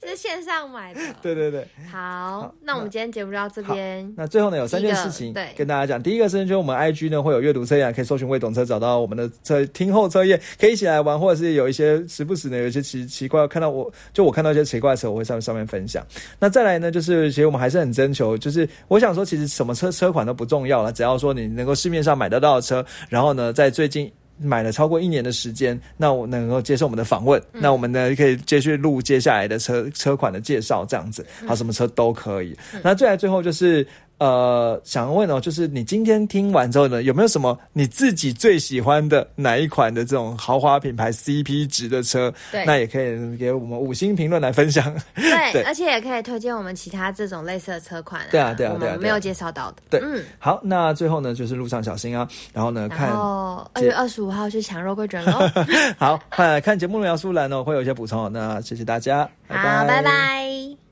[0.00, 1.00] 这 是线上买的。
[1.22, 1.64] 对对对。
[1.90, 4.12] 好，那我们今天节目就到这边。
[4.16, 6.02] 那最后呢，有三件事情对跟大家讲。
[6.02, 16.04] 第一个是，就是我们 IG 呢会有阅读测验，可以搜寻“未懂车”，找到我们的车听后测验，可以一起来玩，或者是有一些时不时呢有一些奇奇怪，看到我就我看到一些奇怪的车，我会上上面分享。
[16.40, 24.10] 那再来呢，就是其实我们还是很征求，就是我想说，其实什么车车款都不重要了，只要说你能够市面上买得到的车，然后呢，在最近。
[24.40, 32.56] 买了超过一年的时间，那我能够接受我们的访问，那我们呢可以继续录接下来的车车款的介绍，这样子，好，什么车都可以。
[32.82, 33.86] 那最来最后就是
[34.18, 42.32] 呃，想问哦，就是你今天听完之后呢，有没有什么你自己最喜欢的哪一款的这种豪华品牌 CP 值的车？
[42.50, 44.92] 对那也可以给我们五星评论来分享。
[45.14, 48.28] 对， 对而且也可以推荐我们其他这种类似的车款、啊。
[48.30, 49.76] 对啊对啊对没有介绍到的。
[49.90, 55.48] 对嗯，好，那最后呢，就是路上小心啊，然后呢，看二月二十五号去抢肉桂卷喽。
[55.96, 58.30] 好， 呃，看节目的描述栏呢会有一些补充哦。
[58.32, 60.87] 那谢谢大家，拜好，拜拜。